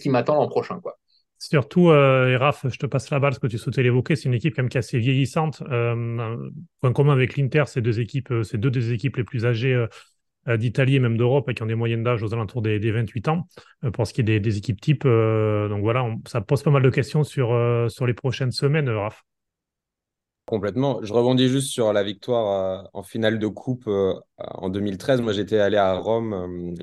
[0.00, 0.98] qui, m'attend l'an prochain, quoi.
[1.38, 4.24] Surtout, euh, et Raph, je te passe la balle, ce que tu souhaitais l'évoquer, c'est
[4.24, 5.62] une équipe quand même qui est assez vieillissante.
[5.70, 9.74] Euh, point commun avec l'Inter, c'est deux équipes, c'est deux des équipes les plus âgées
[9.74, 9.86] euh,
[10.46, 13.48] d'Italie et même d'Europe qui ont des moyennes d'âge aux alentours des, 28 ans
[13.84, 15.04] euh, pour ce qui est des, équipes types.
[15.04, 17.48] Euh, donc voilà, ça pose pas mal de questions sur,
[17.88, 19.22] sur les prochaines semaines, Raph.
[20.44, 21.00] Complètement.
[21.02, 23.90] Je rebondis juste sur la victoire en finale de coupe
[24.38, 25.20] en 2013.
[25.20, 26.76] Moi, j'étais allé à Rome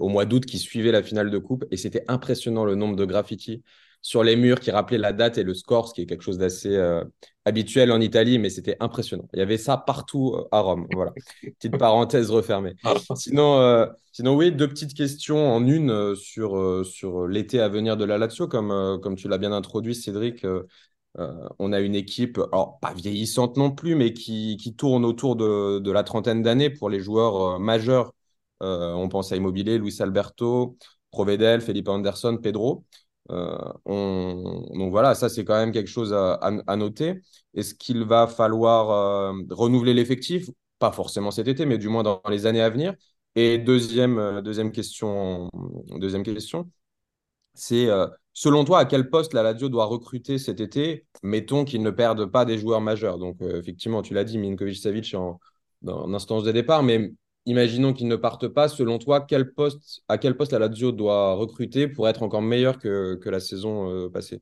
[0.00, 3.04] au mois d'août qui suivait la finale de coupe et c'était impressionnant le nombre de
[3.04, 3.62] graffitis
[4.00, 6.38] sur les murs qui rappelaient la date et le score, ce qui est quelque chose
[6.38, 7.04] d'assez euh,
[7.44, 9.28] habituel en Italie, mais c'était impressionnant.
[9.32, 10.86] Il y avait ça partout euh, à Rome.
[10.94, 11.12] Voilà.
[11.58, 12.74] Petite parenthèse refermée.
[13.16, 18.04] Sinon, euh, sinon, oui, deux petites questions en une sur, sur l'été à venir de
[18.04, 20.46] la Lazio, comme, comme tu l'as bien introduit, Cédric.
[21.16, 25.80] on a une équipe, alors pas vieillissante non plus, mais qui, qui tourne autour de,
[25.80, 28.12] de la trentaine d'années pour les joueurs majeurs.
[28.60, 30.76] on pense à Immobilier, Luis Alberto,
[31.10, 32.84] Provedel, Felipe Anderson, Pedro.
[33.28, 34.66] On...
[34.74, 37.20] Donc voilà, ça c'est quand même quelque chose à, noter.
[37.54, 40.48] Est-ce qu'il va falloir renouveler l'effectif?
[40.78, 42.94] Pas forcément cet été, mais du moins dans les années à venir.
[43.34, 45.50] Et deuxième, euh, deuxième question,
[45.98, 46.70] deuxième question
[47.58, 51.82] c'est euh, selon toi, à quel poste la Lazio doit recruter cet été Mettons qu'ils
[51.82, 53.18] ne perdent pas des joueurs majeurs?
[53.18, 55.40] Donc, euh, effectivement, tu l'as dit, Minkovic-Savic en,
[55.86, 57.12] en, instance de départ, mais
[57.46, 58.68] imaginons qu'ils ne partent pas.
[58.68, 62.78] Selon toi, quel poste, à quel poste la Lazio doit recruter pour être encore meilleur
[62.78, 64.40] que, que la saison passée?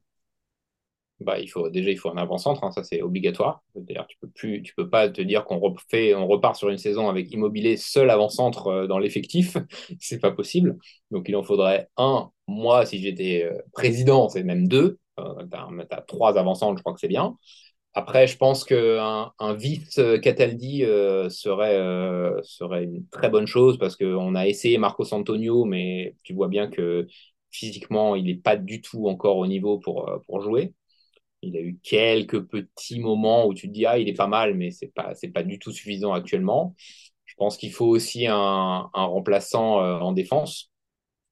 [1.20, 3.62] Bah, il faut déjà il faut un avant-centre, hein, ça c'est obligatoire.
[3.74, 6.76] D'ailleurs, tu peux plus, tu peux pas te dire qu'on refait, on repart sur une
[6.76, 9.57] saison avec Immobilier seul avant-centre euh, dans l'effectif,
[9.99, 10.76] c'est pas possible.
[11.11, 12.30] Donc il en faudrait un.
[12.49, 14.99] Moi, si j'étais euh, président, c'est même deux.
[15.18, 15.57] Euh, tu
[15.90, 17.38] as, trois avant-centres, je crois que c'est bien.
[17.99, 20.82] Après, je pense qu'un un vice Cataldi
[21.30, 21.78] serait,
[22.42, 26.68] serait une très bonne chose parce qu'on a essayé Marcos Antonio, mais tu vois bien
[26.68, 27.07] que
[27.51, 30.74] physiquement, il n'est pas du tout encore au niveau pour, pour jouer.
[31.42, 34.55] Il a eu quelques petits moments où tu te dis, ah, il est pas mal,
[34.55, 36.74] mais c'est pas, c'est pas du tout suffisant actuellement.
[37.24, 40.70] Je pense qu'il faut aussi un, remplaçant euh, en défense.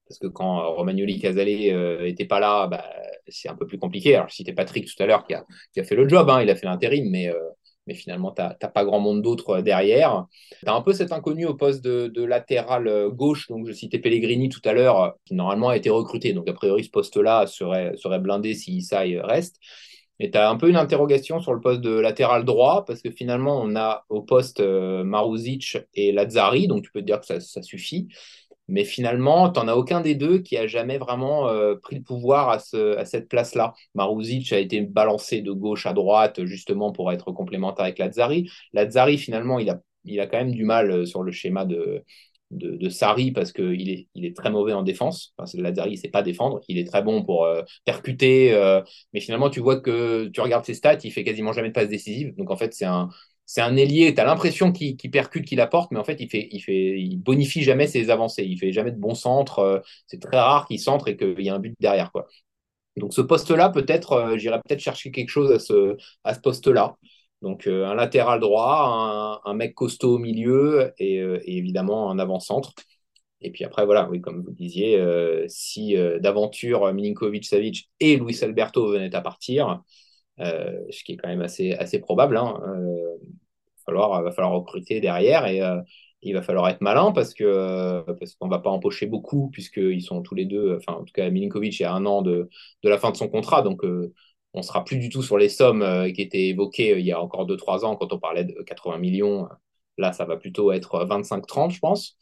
[0.09, 2.84] Parce que quand Romagnoli Casale euh, était pas là, bah,
[3.28, 4.14] c'est un peu plus compliqué.
[4.14, 6.57] Alors, je citais Patrick tout à l'heure qui a, fait le job, hein, il a
[6.57, 7.38] fait l'intérim, mais, euh,
[7.86, 10.26] mais finalement, tu n'as pas grand monde d'autre derrière.
[10.61, 13.48] Tu as un peu cet inconnu au poste de, latéral gauche.
[13.48, 16.34] Donc, je citais Pellegrini tout à l'heure, qui normalement a été recruté.
[16.34, 19.57] Donc, a priori, ce poste-là serait, blindé si ça reste.
[20.20, 23.11] Et tu as un peu une interrogation sur le poste de latéral droit, parce que
[23.11, 27.40] finalement, on a au poste euh, Maruzic et Lazzari, donc tu peux te dire que
[27.40, 28.09] ça suffit.
[28.68, 32.02] Mais finalement, tu n'en as aucun des deux qui a jamais vraiment euh, pris le
[32.02, 33.74] pouvoir à, ce, à cette place-là.
[33.94, 38.50] Maruzic a été balancé de gauche à droite, justement pour être complémentaire avec Lazzari.
[38.72, 42.02] Lazzari, finalement, il a, quand même du mal euh, sur le schéma de,
[42.50, 45.34] de, de Sarri parce qu'il est, très mauvais en défense.
[45.36, 46.60] Enfin, Lazari, il ne sait pas défendre.
[46.68, 48.52] Il est très bon pour euh, percuter.
[49.12, 51.88] Mais finalement, tu vois que tu regardes ses stats, il fait quasiment jamais de passe
[51.88, 52.34] décisive.
[52.36, 53.10] Donc en fait, c'est un,
[53.47, 54.14] c'est un ailier.
[54.14, 57.16] Tu as l'impression qu'il percute, qu'il apporte, mais en fait, il, fait, il, fait, il
[57.18, 58.45] bonifie jamais ses avancées.
[58.45, 59.59] Il fait jamais de bons centres.
[59.61, 62.12] Euh, c'est très rare qu'il centre et qu'il y ait un but derrière.
[62.12, 62.26] Quoi.
[62.97, 66.97] Donc ce poste-là, peut-être, j'irais peut-être chercher quelque chose à ce, poste-là.
[67.42, 72.72] Donc euh, un latéral droit, un, mec costaud au milieu euh, et, évidemment un avant-centre.
[73.40, 78.88] Et puis après, voilà, oui, comme vous disiez, euh, si d'aventure Milinkovic-Savic et Luis Alberto
[78.88, 79.82] venaient à partir,
[80.39, 82.61] ce qui est quand même assez, assez probable, hein,
[83.89, 85.61] il va, va falloir recruter derrière et
[86.22, 90.22] il va falloir être malin parce que parce qu'on va pas empocher beaucoup puisqu'ils sont
[90.22, 92.49] tous les deux, enfin en tout cas Milinkovic est à un an de,
[92.82, 93.82] de la fin de son contrat, donc
[94.55, 97.12] on sera plus du tout sur les sommes euh, qui étaient évoquées euh, il y
[97.12, 99.49] a encore 2-3 ans quand on parlait de 80 millions.
[99.99, 102.16] Là, ça va plutôt être 25-30, je pense.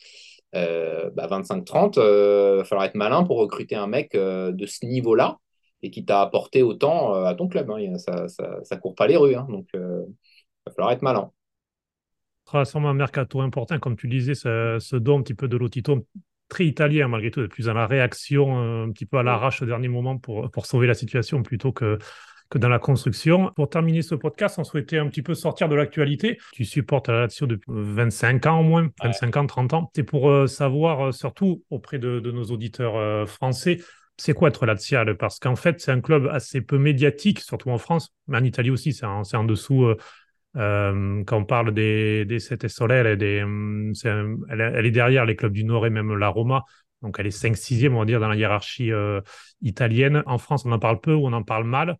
[0.54, 5.38] Euh, bah 25-30, il va falloir être malin pour recruter un mec de ce niveau-là
[5.82, 7.70] et qui t'a apporté autant à ton club.
[7.70, 7.98] Hein.
[7.98, 9.34] Ça, ça, court pas les rues.
[9.34, 9.46] Hein.
[9.48, 9.80] Donc, il
[10.66, 11.30] va falloir être malin.
[12.44, 15.48] Ce sera sûrement un mercato important, comme tu disais, ce, ce don un petit peu
[15.48, 16.06] de Lotito,
[16.48, 19.88] très italien malgré tout, plus dans la réaction, un petit peu à l'arrache au dernier
[19.88, 21.98] moment pour, pour sauver la situation plutôt que,
[22.52, 23.50] que dans la construction.
[23.56, 26.38] Pour terminer ce podcast, on souhaitait un petit peu sortir de l'actualité.
[26.52, 29.90] Tu supportes la Lazio depuis 25 ans au moins, 25 ans, 30 ans.
[29.96, 33.78] C'est pour euh, savoir, euh, surtout auprès de, de nos auditeurs euh, français,
[34.22, 37.78] c'est quoi être lazial Parce qu'en fait, c'est un club assez peu médiatique, surtout en
[37.78, 39.94] France, mais en Italie aussi, c'est en, en, dessous
[40.56, 43.92] euh, quand on parle des, des Sette Solaire, des, hum,
[44.48, 46.64] elle, est derrière les clubs du Nord et même la Roma.
[47.00, 49.20] Donc elle est 5-6e, on va dire, dans la hiérarchie euh,
[49.60, 50.22] italienne.
[50.26, 51.96] En France, on en parle peu ou on en parle mal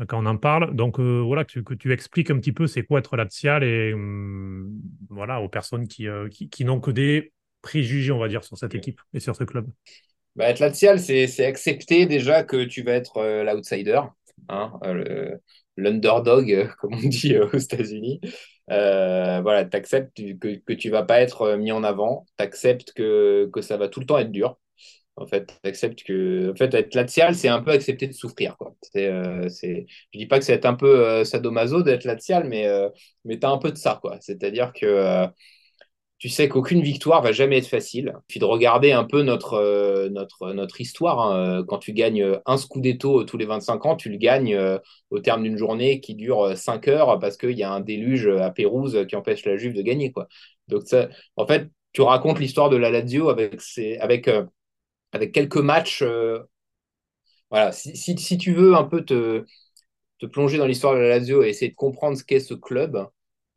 [0.00, 0.74] euh, quand on en parle.
[0.74, 3.92] Donc voilà, que tu, que tu, expliques un petit peu c'est quoi être lazial et
[3.92, 4.70] hum,
[5.10, 8.74] voilà, aux personnes qui, qui, qui n'ont que des préjugés, on va dire, sur cette
[8.74, 9.66] équipe et sur ce club.
[10.38, 14.00] Bah, être lazial, c'est accepter déjà que tu vas être l'outsider.
[14.48, 14.72] Hein,
[15.76, 18.20] l'underdog, euh, comme on dit euh, aux États-Unis.
[18.70, 22.92] Euh, voilà, tu acceptes que, que tu vas pas être mis en avant, tu acceptes
[22.92, 24.58] que, que ça va tout le temps être dur.
[25.16, 28.56] En fait, acceptes que en fait, être latial, c'est un peu accepter de souffrir.
[28.56, 28.76] Quoi.
[28.82, 29.48] C'est, euh.
[29.48, 32.68] Je dis pas que c'est un peu sadomaso d'être latial, mais,
[33.24, 34.00] mais tu as un peu de ça.
[34.20, 35.26] C'est-à-dire que
[36.18, 38.12] tu sais qu'aucune victoire va jamais être facile.
[38.28, 41.20] Il suffit de regarder un peu notre, euh, notre, notre histoire.
[41.20, 41.64] Hein.
[41.68, 44.78] Quand tu gagnes un scudetto tous les 25 ans, tu le gagnes euh,
[45.10, 48.50] au terme d'une journée qui dure 5 heures parce qu'il y a un déluge à
[48.50, 50.10] Pérouse qui empêche la Juve de gagner.
[50.10, 50.26] Quoi.
[50.66, 50.82] Donc,
[51.36, 53.60] en fait, tu racontes l'histoire de la Lazio avec,
[54.00, 54.44] avec, euh,
[55.12, 56.02] avec quelques matchs.
[57.50, 59.44] voilà, si, si, si, tu veux un peu te
[60.18, 63.06] te plonger dans l'histoire de la Lazio et essayer de comprendre ce qu'est ce club,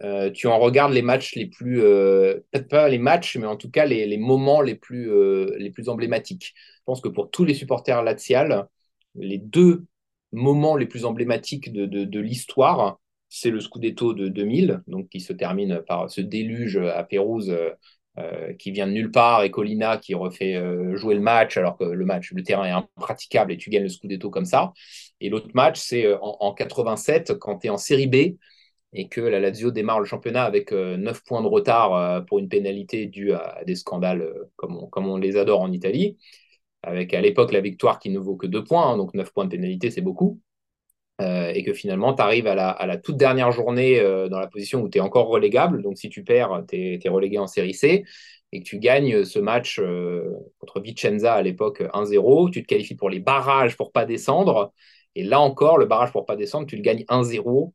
[0.03, 3.55] euh, tu en regardes les matchs les plus, euh, peut-être pas les matchs, mais en
[3.55, 6.53] tout cas les, moments les plus, euh, les plus emblématiques.
[6.55, 8.67] Je pense que pour tous les supporters latial,
[9.15, 9.85] les deux
[10.31, 12.99] moments les plus emblématiques de, de, l'histoire,
[13.29, 17.55] c'est le Scudetto de 2000, donc qui se termine par ce déluge à Pérouse
[18.59, 20.61] qui vient de nulle part et Colina qui refait
[20.95, 23.89] jouer le match alors que le match, le terrain est impraticable et tu gagnes le
[23.89, 24.73] Scudetto comme ça.
[25.19, 28.37] Et l'autre match, c'est en, en, 87 quand tu es en série B
[28.93, 32.39] et que la Lazio démarre le championnat avec 9 euh, points de retard euh, pour
[32.39, 36.17] une pénalité due à des scandales euh, comme on, les adore en Italie,
[36.83, 39.45] avec à l'époque la victoire qui ne vaut que 2 points, hein, donc 9 points
[39.45, 40.39] de pénalité, c'est beaucoup.
[41.19, 44.97] et que finalement, tu arrives à la, toute dernière journée dans la position où tu
[44.97, 45.83] es encore relégable.
[45.83, 48.05] Donc, si tu perds, tu es, relégué en série C
[48.51, 49.79] et que tu gagnes ce match
[50.59, 52.49] contre Vicenza à l'époque 1-0.
[52.49, 54.73] Tu te qualifies pour les barrages pour pas descendre.
[55.15, 57.71] Et là encore, le barrage pour pas descendre, tu le gagnes 1-0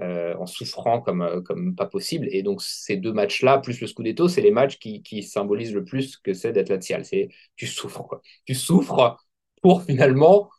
[0.00, 2.28] euh, en souffrant comme, euh, comme pas possible.
[2.30, 6.16] Et donc, ces deux matchs-là, plus le Scudetto, c'est les matchs qui, symbolisent le plus
[6.16, 7.04] que c'est d'être latial.
[7.04, 8.20] C'est tu souffres.
[8.46, 9.16] Tu souffres
[9.62, 10.50] pour finalement,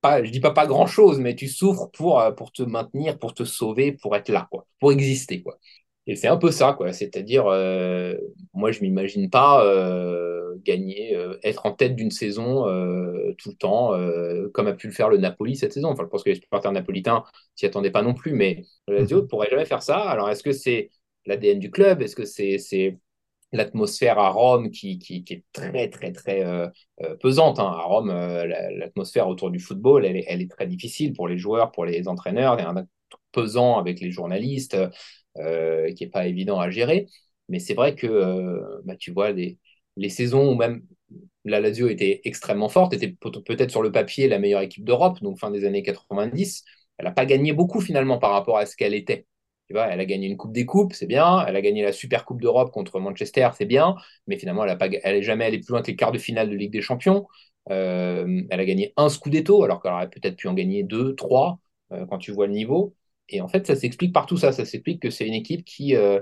[0.00, 3.44] pas, je dis pas grand-chose, mais tu souffres pour, euh, pour te maintenir, pour te
[3.44, 4.48] sauver, pour être là,
[4.80, 5.58] pour exister, quoi.
[6.08, 6.94] Et c'est un peu ça, quoi.
[6.94, 8.16] C'est-à-dire, euh,
[8.54, 12.64] moi, je m'imagine pas euh, gagner, euh, être en tête d'une saison
[13.36, 13.92] tout le temps,
[14.52, 15.90] comme a pu le faire le Napoli cette saison.
[15.90, 19.18] Enfin, je pense que les supporters napolitains s'y attendaient pas non plus, mais la Lazio
[19.18, 19.28] ne mhm.
[19.28, 19.98] pourrait jamais faire ça?
[19.98, 20.90] Alors, est-ce que c'est
[21.26, 22.00] l'ADN du club?
[22.00, 22.98] Est-ce que c'est
[23.52, 26.70] l'atmosphère à Rome qui, qui, est très, très, très
[27.20, 27.58] pesante.
[27.58, 27.70] Hein?
[27.70, 31.70] À Rome, l'atmosphère autour du football, elle est, elle est, très difficile pour les joueurs,
[31.70, 32.56] pour les entraîneurs.
[32.58, 32.86] Il y a un
[33.32, 34.76] pesant avec les journalistes.
[35.38, 37.06] Euh, qui n'est pas évident à gérer.
[37.48, 39.58] Mais c'est vrai que euh, bah, tu vois, les,
[39.96, 40.82] les saisons où même
[41.44, 45.38] la Lazio était extrêmement forte, était peut-être sur le papier la meilleure équipe d'Europe, donc
[45.38, 46.64] fin des années 90.
[46.98, 49.26] Elle n'a pas gagné beaucoup finalement par rapport à ce qu'elle était.
[49.68, 51.44] Tu vois, elle a gagné une Coupe des Coupes, c'est bien.
[51.46, 53.94] Elle a gagné la Super Coupe d'Europe contre Manchester, c'est bien.
[54.26, 56.72] Mais finalement, elle n'est jamais allée plus loin que les quarts de finale de Ligue
[56.72, 57.26] des Champions.
[57.70, 61.58] Euh, elle a gagné un Scudetto, alors qu'elle aurait peut-être pu en gagner deux, trois,
[62.10, 62.94] quand tu vois le niveau.
[63.28, 64.52] Et en fait, ça s'explique par tout ça.
[64.52, 66.20] Ça s'explique que c'est une équipe qui euh,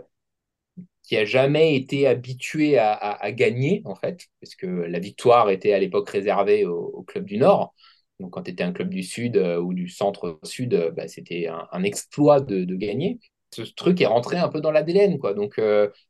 [1.03, 5.79] qui a jamais été habituée à, gagner, en fait, parce que la victoire était à
[5.79, 7.75] l'époque réservée au, club du Nord.
[8.19, 11.47] Donc, quand tu étais un club du Sud euh, ou du centre-sud, euh, bah, c'était
[11.47, 13.21] un, exploit de, gagner.
[13.53, 15.33] Ce truc est rentré un peu dans l'ADN, quoi.
[15.33, 15.61] Donc,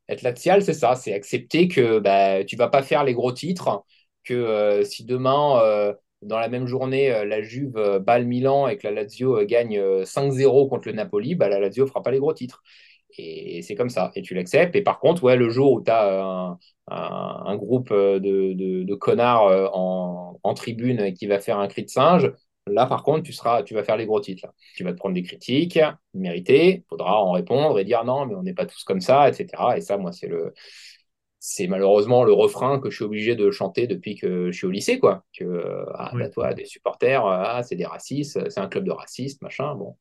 [0.09, 3.85] être latial, c'est ça, c'est accepter que bah, tu vas pas faire les gros titres,
[4.25, 5.95] que si demain
[6.27, 9.39] dans la même journée, euh, la Juve euh, bat le Milan et que la Lazio
[9.39, 12.62] euh, gagne 5-0 contre le Napoli, bah, la Lazio fera pas les gros titres.
[13.18, 14.77] Et c'est comme ça, et tu l'acceptes.
[14.77, 16.59] Et par contre, ouais, le jour où tu as
[16.89, 22.31] un, groupe de, connards en, tribune qui va faire un cri de singe,
[22.66, 24.49] là par contre, tu, seras, tu vas faire les gros titres.
[24.74, 25.79] Tu vas te prendre des critiques
[26.14, 29.29] méritées, il faudra en répondre et dire non, mais on n'est pas tous comme ça,
[29.29, 29.47] etc.
[29.77, 30.53] Et ça, moi, c'est le,
[31.49, 34.71] c'est malheureusement le refrain que je suis obligé de chanter depuis que je suis au
[34.73, 35.25] lycée, quoi.
[35.33, 39.41] Que, ah, bah, toi, des supporters, ah, c'est des racistes, c'est un club de racistes,
[39.43, 39.77] machin.
[39.77, 39.97] Bon.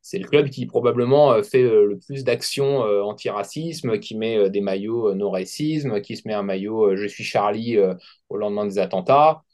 [0.00, 4.50] C'est le club qui probablement euh, fait euh, le plus d'actions euh, anti-racisme, qui met
[4.50, 7.78] des maillots non-racisme, qui se met un maillot Je suis Charlie
[8.28, 9.44] au lendemain des attentats.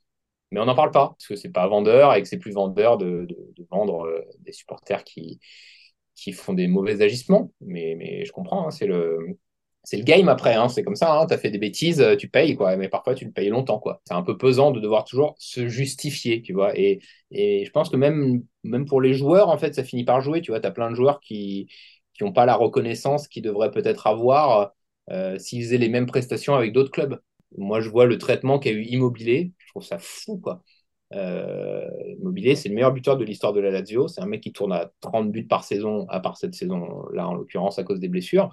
[0.50, 2.96] Mais on n'en parle pas, parce que c'est pas vendeur et que c'est plus vendeur
[2.96, 3.28] de,
[3.70, 4.08] vendre
[4.40, 5.40] des supporters qui,
[6.14, 7.52] qui font des mauvais agissements.
[7.60, 9.38] Mais, mais je comprends, hein, c'est le
[9.84, 12.16] c'est le game après, hein, c'est comme ça, hein, tu as fait des bêtises, euh,
[12.16, 13.82] tu payes, quoi, mais parfois tu le payes longtemps.
[14.04, 16.78] C'est un peu pesant de devoir toujours se justifier, tu vois.
[16.78, 17.00] Et,
[17.30, 18.44] je pense que même,
[18.86, 20.64] pour les joueurs, en fait, ça finit par jouer, tu vois.
[20.64, 21.68] As plein de joueurs qui
[22.20, 24.72] n'ont pas la reconnaissance qu'ils devraient peut-être avoir
[25.10, 27.20] euh, s'ils faisaient les mêmes prestations avec d'autres clubs.
[27.56, 30.42] Moi, je vois le traitement qu'a eu Immobilier, je trouve ça fou.
[31.14, 34.08] Euh, Immobilier, c'est le meilleur buteur de l'histoire de la Lazio.
[34.08, 37.34] C'est un mec qui tourne à 30 buts par saison, à part cette saison-là, en
[37.34, 38.50] l'occurrence, à cause des blessures.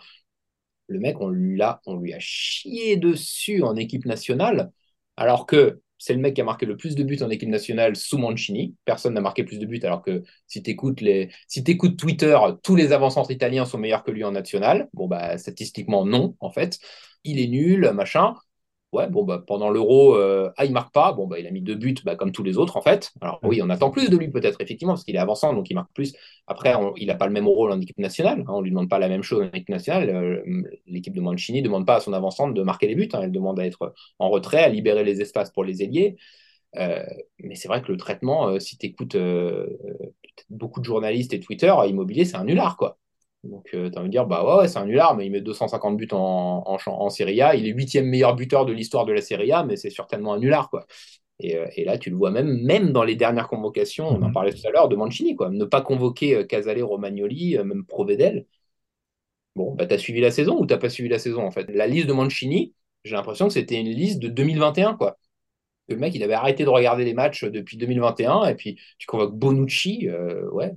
[0.88, 4.72] Le mec, on lui, a, on lui a chié dessus en équipe nationale,
[5.18, 7.96] alors que c'est le mec qui a marqué le plus de buts en équipe nationale
[7.96, 8.76] sous Mancini.
[8.86, 11.30] Personne n'a marqué plus de buts, alors que si tu écoutes, les...
[11.48, 14.90] si Twitter, tous les avant-centres italiens sont meilleurs que lui en national.
[14.94, 16.80] Bon, bah, statistiquement, non, en fait.
[17.24, 18.36] Il est nul, machin
[18.96, 21.14] ouais, bon, bah, pendant l'euro, euh, ah, il marque pas.
[21.14, 23.12] Bon, bah, il a mis deux buts, bah, comme tous les autres, en fait.
[23.22, 25.76] Alors, oui, on attend plus de lui, peut-être, effectivement, parce qu'il est avançant, donc il
[25.76, 26.14] marque plus.
[26.48, 28.42] Après, il n'a pas le même rôle en équipe nationale.
[28.42, 30.10] Hein, on ne lui demande pas la même chose en équipe nationale.
[30.10, 33.10] Euh, l'équipe de Mancini ne demande pas à son avançant de marquer les buts.
[33.14, 33.22] Hein.
[33.24, 36.18] elle demande à être en retrait, à libérer les espaces pour les ailiers.
[36.78, 37.04] Euh,
[37.40, 39.18] mais c'est vrai que le traitement, si tu écoutes
[40.50, 42.98] beaucoup de journalistes et Twitter, Immobilier, c'est un nulard, quoi.
[43.46, 45.42] Donc, euh, tu as envie de dire, bah ouais, c'est un nulard, mais il met
[45.42, 47.56] 250 buts en, en, en Serie A.
[47.56, 50.40] Il est huitième meilleur buteur de l'histoire de la Serie A, mais c'est certainement un
[50.40, 50.86] nulard, quoi.
[51.40, 54.34] Et, là, tu le vois même, même dans les dernières convocations, on en mhm.
[54.34, 55.50] parlait tout à l'heure, de Mancini, quoi.
[55.50, 58.46] Ne pas convoquer Casale, Romagnoli, même Provedel.
[59.56, 61.70] Bon, bah, tu as suivi la saison ou tu pas suivi la saison, en fait?
[61.70, 62.74] La liste de Mancini,
[63.04, 65.18] j'ai l'impression que c'était une liste de 2021, quoi.
[65.88, 69.36] Le mec, il avait arrêté de regarder les matchs depuis 2021, et puis tu convoques
[69.36, 70.10] Bonucci,
[70.52, 70.74] ouais,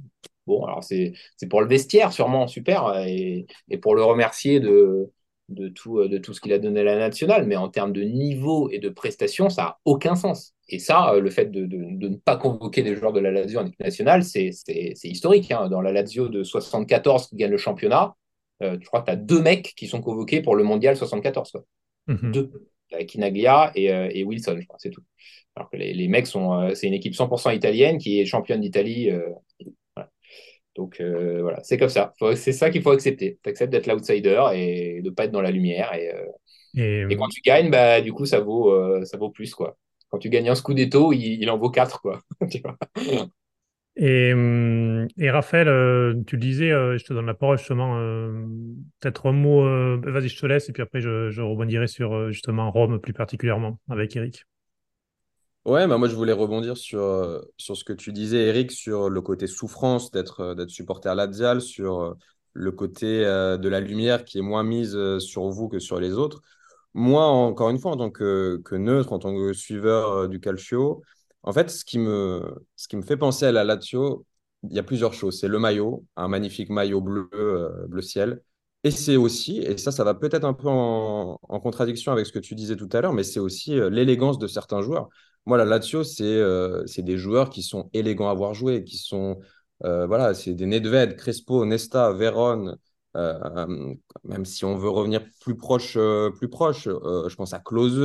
[0.49, 1.13] Bon, alors c'est
[1.49, 3.47] pour le vestiaire, sûrement, super, et,
[3.81, 5.13] pour le remercier de,
[5.49, 8.03] de, tout, de tout ce qu'il a donné à la nationale, mais en termes de
[8.03, 10.55] niveau et de prestation, ça n'a aucun sens.
[10.69, 13.67] Et ça, euh, le fait de, ne pas convoquer des joueurs de la Lazio en
[13.67, 14.51] équipe nationale, c'est
[15.05, 15.51] historique.
[15.51, 15.69] Hein.
[15.69, 18.15] Dans la Lazio de 74 qui gagne le championnat,
[18.63, 21.53] euh, je crois que tu as deux mecs qui sont convoqués pour le mondial 74.
[22.07, 22.33] Mhm.
[22.33, 22.51] Deux.
[23.07, 25.03] Kinaglia et, euh, et Wilson, je crois, c'est tout.
[25.55, 26.75] Alors que les, les mecs sont.
[26.75, 29.11] c'est une équipe 100% italienne qui est championne d'Italie
[30.79, 32.15] donc euh, voilà, c'est comme ça.
[32.37, 33.39] C'est ça qu'il faut accepter.
[33.43, 35.93] Tu acceptes d'être l'outsider et de ne pas être dans la lumière.
[35.93, 39.53] Et, euh, et, quand tu gagnes, bah, du coup, ça vaut, euh, ça vaut plus.
[39.55, 39.77] Quoi.
[40.09, 42.01] Quand tu gagnes un Scudetto, il, il en vaut quatre.
[42.01, 42.21] Quoi.
[43.97, 44.33] et,
[45.19, 47.99] et, Raphaël, tu le disais, je te donne la parole justement.
[49.01, 49.65] Peut-être un mot,
[50.01, 53.81] vas-y, je te laisse, et puis après, je, je rebondirai sur justement Rome plus particulièrement
[53.89, 54.45] avec Eric.
[55.65, 59.11] Ouais, bah moi je voulais rebondir sur, euh, sur ce que tu disais, Eric, sur
[59.11, 62.15] le côté souffrance d'être euh, d'être supporter sur euh,
[62.55, 66.43] le côté de la lumière qui est moins mise sur vous que sur les autres.
[66.95, 71.03] Moi, encore une fois, en tant que, neutre, en tant que suiveur du Calcio,
[71.45, 72.43] en fait, ce qui me,
[72.75, 74.27] ce qui me fait penser à la Lazio,
[74.65, 75.39] il y a plusieurs choses.
[75.39, 77.29] C'est le maillot, un magnifique maillot bleu,
[77.89, 78.43] bleu ciel.
[78.83, 82.39] Et c'est aussi, et ça, ça va peut-être un peu en, contradiction avec ce que
[82.41, 85.09] tu disais tout à l'heure, mais c'est aussi l'élégance de certains joueurs.
[85.49, 89.39] Moi, la Lazio, euh, c'est des joueurs qui sont élégants à voir jouer, qui sont,
[89.83, 92.77] euh, voilà, c'est des Nedved, Crespo, Nesta, Véron,
[93.17, 93.95] euh,
[94.25, 95.97] même si on veut revenir plus proche,
[96.37, 97.99] plus proche je pense à Klose,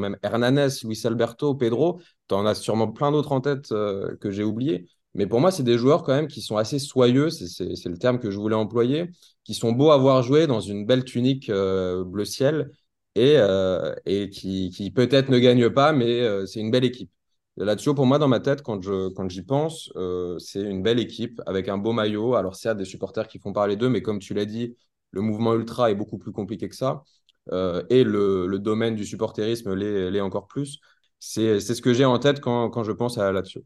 [0.00, 4.42] même Hernanes, Luis Alberto, Pedro, tu en as sûrement plein d'autres en tête que j'ai
[4.42, 4.88] oubliés.
[5.14, 8.18] Mais pour moi, c'est des joueurs quand même qui sont assez soyeux, c'est le terme
[8.18, 9.08] que je voulais employer,
[9.44, 12.72] qui sont beaux à voir jouer dans une belle tunique bleu ciel
[13.14, 17.10] et, euh, et qui, qui peut-être ne gagne pas, mais euh, c'est une belle équipe.
[17.56, 21.00] Là-dessus, pour moi, dans ma tête, quand je quand j'y pense, euh, c'est une belle
[21.00, 22.36] équipe avec un beau maillot.
[22.36, 24.76] Alors, a des supporters qui font parler d'eux, mais comme tu l'as dit,
[25.10, 27.02] le mouvement ultra est beaucoup plus compliqué que ça.
[27.90, 30.80] et le, le, domaine du supporterisme l'est encore plus.
[31.18, 33.64] C'est ce que j'ai en tête quand, quand je pense à là-dessus.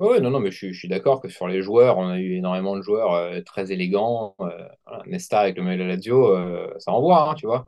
[0.00, 2.74] Oui, non, non, mais je, suis d'accord que sur les joueurs, on a eu énormément
[2.74, 4.34] de joueurs euh, très élégants.
[4.40, 4.66] Euh,
[5.06, 7.66] Nesta avec le la Lazio, euh, ça envoie, hein, tu vois.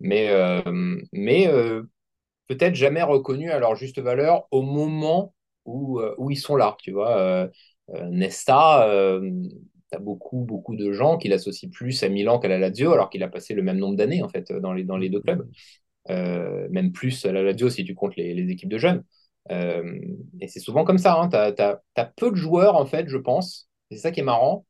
[0.00, 0.30] Mais,
[2.48, 6.92] peut-être jamais reconnus à leur juste valeur au moment où, où ils sont là, tu
[6.92, 7.50] vois.
[8.10, 8.88] Nesta,
[9.20, 13.10] tu as beaucoup, beaucoup de gens qui l'associent plus à Milan qu'à la Lazio, alors
[13.10, 15.46] qu'il a passé le même nombre d'années, en fait, dans les, dans deux clubs.
[16.08, 19.04] même plus à la Lazio si tu comptes les, les équipes de jeunes.
[19.50, 19.98] Euh,
[20.40, 21.14] et c'est souvent comme ça.
[21.20, 21.28] Hein.
[21.28, 24.66] Tu as, peu de joueurs, en fait, je pense, c'est ça qui est marrant,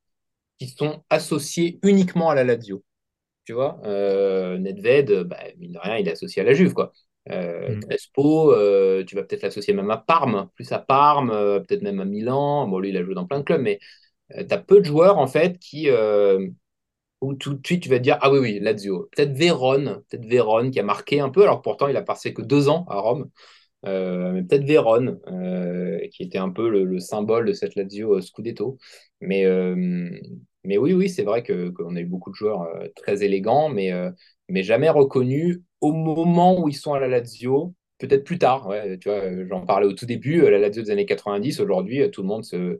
[0.58, 2.82] qui sont associés uniquement à la Lazio.
[3.44, 6.92] Tu vois, euh, Nedved, bah, mine de rien, il est associé à la Juve, quoi.
[7.30, 7.80] Euh, mm.
[7.80, 12.04] Crespo, euh, tu vas peut-être l'associer même à Parme, plus à Parme, peut-être même à
[12.04, 12.66] Milan.
[12.66, 13.78] Bon, lui, il a joué dans plein de clubs, mais
[14.30, 15.88] tu as peu de joueurs, en fait, qui,
[17.20, 19.08] où tout de suite, tu vas te dire, ah oui, oui, Lazio.
[19.12, 22.42] Peut-être Vérone, peut-être Vérone qui a marqué un peu, alors pourtant, il a passé que
[22.42, 23.30] deux ans à Rome.
[23.86, 28.78] Euh, peut-être Véron, euh, qui était un peu le, symbole de cette Lazio euh, Scudetto.
[29.20, 29.44] Mais,
[30.64, 32.66] mais oui, oui, c'est vrai qu'on a eu beaucoup de joueurs
[32.96, 33.92] très élégants, mais,
[34.48, 37.74] mais jamais reconnus au moment où ils sont à la Lazio.
[37.98, 38.70] Peut-être plus tard,
[39.00, 42.28] tu vois, j'en parlais au tout début, la Lazio des années 90, aujourd'hui, tout le
[42.28, 42.78] monde se,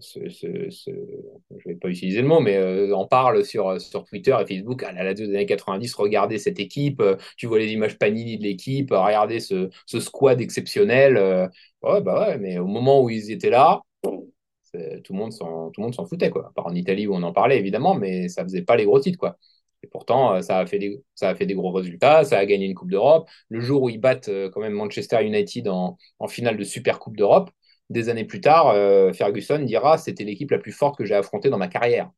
[0.00, 4.46] je ne vais pas utiliser le mot, mais euh, on parle sur, sur Twitter et
[4.46, 7.98] Facebook, à la radio des années 90, regardez cette équipe, euh, tu vois les images
[7.98, 11.16] Panini de l'équipe, regardez ce, squad exceptionnel.
[11.16, 11.48] Euh,
[11.82, 16.26] ouais, bah ouais, mais au moment où ils étaient là, tout le monde s'en foutait.
[16.26, 19.00] À part en Italie où on en parlait, évidemment, mais ça faisait pas les gros
[19.00, 19.36] titres.
[19.82, 23.28] Et pourtant, ça a, fait des, gros résultats, ça a gagné une Coupe d'Europe.
[23.48, 27.16] Le jour où ils battent quand même Manchester United en, en finale de Super Coupe
[27.16, 27.50] d'Europe,
[27.90, 31.50] des années plus tard, euh, Ferguson dira c'était l'équipe la plus forte que j'ai affrontée
[31.50, 32.10] dans ma carrière.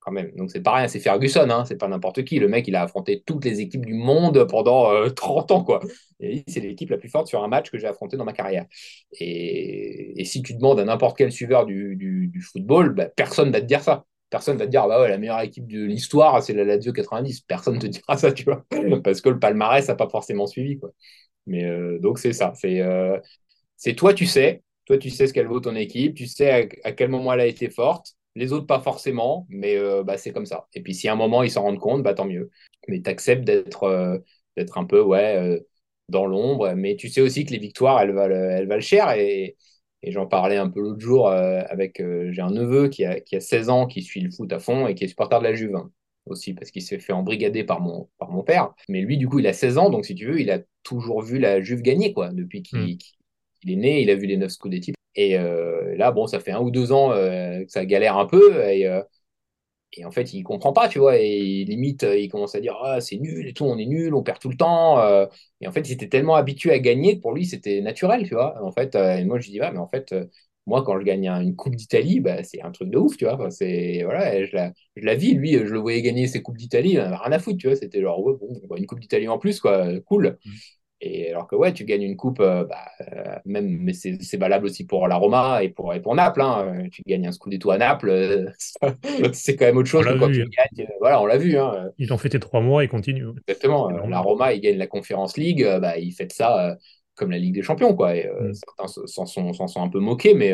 [0.00, 0.32] Quand même.
[0.34, 2.40] Donc c'est pas rien, c'est Ferguson, hein, c'est pas n'importe qui.
[2.40, 5.80] Le mec, il a affronté toutes les équipes du monde pendant 30 euh, ans, quoi.
[6.48, 8.66] C'est l'équipe la plus forte sur un match que j'ai affronté dans ma carrière.
[9.20, 13.80] Et, si tu demandes à n'importe quel suiveur du, football, bah, personne va te dire
[13.80, 14.04] ça.
[14.28, 17.42] Personne va te dire, bah la meilleure équipe de l'histoire, c'est la Lazio 90.
[17.42, 18.64] Personne ne te dira ça, tu vois.
[19.04, 20.90] Parce que le palmarès n'a pas forcément suivi, quoi.
[21.46, 22.52] Mais euh, donc c'est ça.
[22.54, 26.92] C'est toi, tu sais, toi, tu sais ce qu'elle vaut ton équipe, tu sais à,
[26.92, 28.16] quel moment elle a été forte.
[28.34, 30.68] Les autres, pas forcément, mais euh, bah, c'est comme ça.
[30.74, 32.50] Et puis, si à un moment, ils s'en rendent compte, bah, tant mieux.
[32.88, 34.18] Mais tu acceptes d'être euh,
[34.56, 35.60] d'être un peu, ouais, euh,
[36.08, 36.72] dans l'ombre.
[36.74, 39.10] Mais tu sais aussi que les victoires, elles valent, elles valent cher.
[39.12, 39.56] Et,
[40.02, 42.02] et j'en parlais un peu l'autre jour avec.
[42.30, 44.86] J'ai un neveu qui a, qui a 16 ans, qui suit le foot à fond
[44.86, 45.90] et qui est supporter de la Juve hein,
[46.26, 48.72] aussi, parce qu'il s'est fait embrigader par mon, par mon père.
[48.88, 51.22] Mais lui, du coup, il a 16 ans, donc si tu veux, il a toujours
[51.22, 52.30] vu la Juve gagner, quoi.
[52.32, 52.98] Depuis qu'il
[53.66, 53.70] hmm.
[53.70, 54.92] est né, il a vu les 9 Scudetti.
[55.14, 58.26] Et euh, là, bon, ça fait un ou deux ans euh, que ça galère un
[58.26, 58.64] peu.
[58.70, 59.02] Et, euh,
[60.04, 61.18] en fait, il comprend pas, tu vois.
[61.18, 64.22] Et limite, il commence à dire ah, c'est nul et tout, on est nul, on
[64.22, 64.98] perd tout le temps.
[65.60, 68.34] et en fait, il était tellement habitué à gagner que pour lui, c'était naturel, tu
[68.34, 68.62] vois.
[68.64, 70.14] En fait, et moi, je dis ah, mais en fait,
[70.66, 73.36] moi, quand je gagne une Coupe d'Italie, bah, c'est un truc de ouf, tu vois.
[73.36, 75.34] voilà, je la, je la vis.
[75.34, 77.76] Lui, je le voyais gagner ses Coupes d'Italie, rien à foutre, tu vois.
[77.76, 80.38] C'était genre, ouais, bon, une Coupe d'Italie en plus, quoi, cool.
[81.04, 84.66] Et alors que ouais, tu gagnes une coupe, euh, bah, euh, même, mais c'est valable
[84.66, 86.40] aussi pour la Roma et pour, et pour Naples.
[86.40, 86.84] Hein.
[86.92, 88.52] Tu gagnes un Scudetto à Naples,
[89.32, 90.88] c'est quand même autre chose que quand tu gagnes.
[91.00, 91.58] voilà, on l'a vu.
[91.58, 91.90] Hein.
[91.98, 93.32] Ils ont fêté trois mois et continuent.
[93.48, 93.90] Exactement.
[93.90, 96.76] La Roma, ils gagnent la Conference League, bah, ils fêtent ça
[97.16, 97.96] comme la Ligue des Champions.
[97.96, 98.14] Quoi.
[98.14, 98.54] Et, mm.
[98.54, 100.52] Certains s'en sont, sont, un peu moqués, mais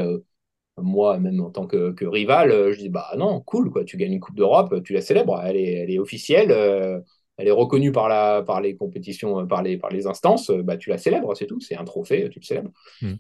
[0.78, 3.84] moi, même en tant que, que, rival, je dis bah non, cool, quoi.
[3.84, 7.02] Tu gagnes une Coupe d'Europe, tu la célèbres, elle est, elle est officielle
[7.38, 10.62] elle est reconnue par, la, par les compétitions, euh, par les, par les instances, euh,
[10.62, 11.60] bah, tu la célèbres, c'est tout.
[11.60, 12.72] C'est un trophée, tu le célèbres.
[13.00, 13.14] Hmm.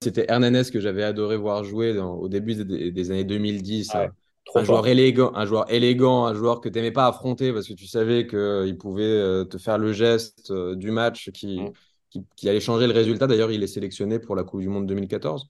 [0.00, 3.90] C'était Hernandez que j'avais adoré voir jouer au début des, années 2010.
[3.94, 4.08] Ah
[4.56, 7.74] un, joueur élégant, un joueur élégant, un joueur que tu n'aimais pas affronter parce que
[7.74, 11.72] tu savais qu'il euh, pouvait te faire le geste du match qui, hmm.
[12.10, 13.28] qui, qui, allait changer le résultat.
[13.28, 15.48] D'ailleurs, il est sélectionné pour la Coupe du Monde 2014.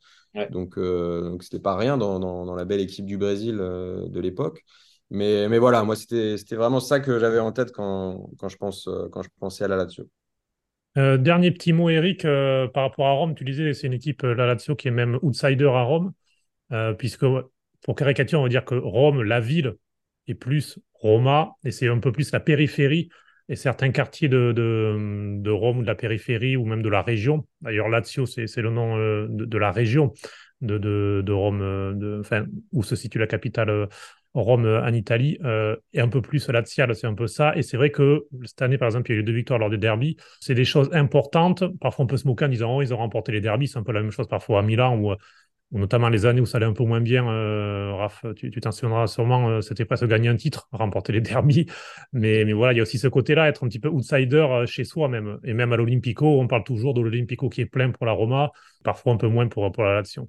[0.50, 4.64] Donc, donc c'était pas rien dans, dans, dans, la belle équipe du Brésil de l'époque.
[5.12, 9.68] Mais, voilà, moi, c'était vraiment ça que j'avais en tête quand, euh, je pensais à
[9.68, 10.08] la Lazio.
[10.96, 14.22] Euh, dernier petit mot, Eric, euh, par rapport à Rome, tu disais c'est une équipe,
[14.22, 16.12] la Lazio, qui est même outsider à Rome,
[16.96, 17.26] puisque
[17.84, 19.74] pour caricaturer, on va dire que Rome, la ville,
[20.28, 23.10] est plus Roma, et c'est un peu plus la périphérie
[23.50, 27.46] et certains quartiers de, Rome ou de la périphérie ou même de la région.
[27.60, 28.96] D'ailleurs, Lazio, c'est le nom
[29.28, 30.14] de, la région
[30.62, 32.22] de, Rome,
[32.72, 33.88] où se situe la capitale
[34.34, 37.54] Rome euh, en Italie euh, et un peu plus Lazio, c'est un peu ça.
[37.56, 39.70] Et c'est vrai que cette année, par exemple, il y a eu deux victoires lors
[39.70, 40.16] des derbies.
[40.40, 41.64] C'est des choses importantes.
[41.80, 43.68] Parfois, on peut se moquer en disant oh, ils ont remporté les derbies.
[43.68, 45.14] C'est un peu la même chose parfois à Milan ou,
[45.72, 47.28] notamment les années où ça allait un peu moins bien.
[47.28, 51.66] Euh, Raph, tu t'en souviendras sûrement, c'était presque gagner un titre, remporter les derbies.
[52.12, 54.84] Mais, mais voilà, il y a aussi ce côté-là, être un petit peu outsider chez
[54.84, 55.38] soi même.
[55.44, 58.50] Et même à l'Olympico, on parle toujours de l'Olympico qui est plein pour la Roma,
[58.82, 60.28] parfois un peu moins pour, pour la Lazio.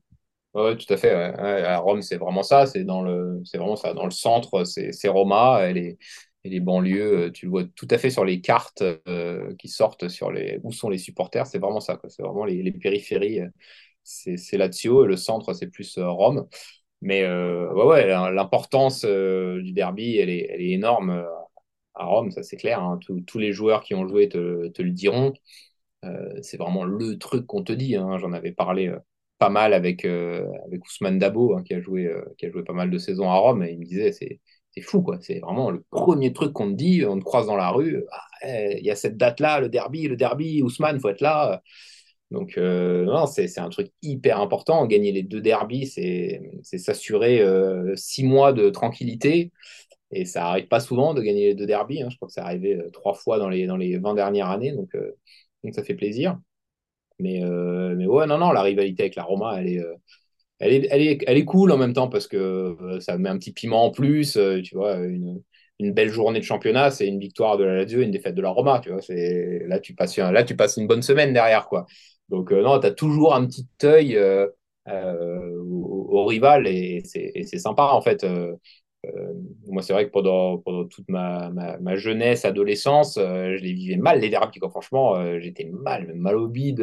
[0.54, 1.10] Oui, tout à fait.
[1.12, 2.68] À Rome, c'est vraiment ça.
[2.68, 3.94] C'est dans le, c'est vraiment ça.
[3.94, 5.68] Dans le centre, c'est Roma.
[5.70, 5.98] Et
[6.44, 10.10] les, banlieues, euh, tu le vois tout à fait sur les cartes euh, qui sortent
[10.10, 11.48] sur les où sont les supporters.
[11.48, 12.00] C'est vraiment ça.
[12.08, 13.42] C'est vraiment les, les périphéries.
[13.42, 13.50] Euh,
[14.04, 16.48] c'est Lazio et le centre, c'est plus Rome.
[17.02, 21.26] Mais ouais, ouais, l'importance du derby, elle est, elle est énorme
[21.96, 22.82] à Rome, ça c'est clair.
[22.84, 23.00] Hein.
[23.28, 25.34] Tous les joueurs qui ont joué te, te le diront.
[26.42, 27.96] c'est vraiment le truc qu'on te dit.
[27.96, 28.18] Hein.
[28.20, 28.94] J'en avais parlé
[29.44, 32.64] pas mal avec, euh, avec Ousmane Dabo, hein, qui, a joué, euh, qui a joué
[32.64, 34.40] pas mal de saisons à Rome, et il me disait, c'est,
[34.72, 35.18] c'est fou, quoi.
[35.20, 38.22] C'est vraiment le premier truc qu'on te dit, on te croise dans la rue, ah,
[38.48, 41.62] eh, il y a cette date-là, le derby, le derby, Ousmane, faut être là.
[42.32, 44.86] Donc, euh, non, c'est, c'est un truc hyper important.
[44.88, 47.46] Gagner les deux derbies, c'est, c'est s'assurer
[47.96, 49.52] six mois de tranquillité.
[50.12, 52.02] Et ça arrive pas souvent de gagner les deux derbies.
[52.02, 52.10] Hein.
[52.10, 54.72] Je crois que ça arrivé trois fois dans les, dans les 20 dernières années.
[54.74, 54.90] Donc,
[55.64, 56.38] donc ça fait plaisir.
[57.24, 59.96] Mais, euh, mais ouais, non, non, la rivalité avec la Roma, elle est, euh,
[60.60, 63.30] elle est, elle est, elle est cool en même temps parce que euh, ça met
[63.30, 64.38] un petit piment en plus.
[64.64, 65.42] tu vois, une,
[65.80, 68.42] une belle journée de championnat, c'est une victoire de la Lazio et une défaite de
[68.42, 68.80] la Roma.
[68.84, 71.86] Tu vois, c'est là tu passes, là tu passes une bonne semaine derrière quoi.
[72.30, 74.20] Donc non, tu as toujours un petit œil
[74.88, 78.26] au, au, rival et c'est sympa en fait.
[79.06, 79.34] Euh,
[79.68, 84.20] moi, c'est vrai que pendant, toute ma, ma, jeunesse, adolescence, euh, je les vivais mal,
[84.22, 84.60] les derbies.
[84.70, 86.82] Franchement, euh, j'étais mal, mal au bide.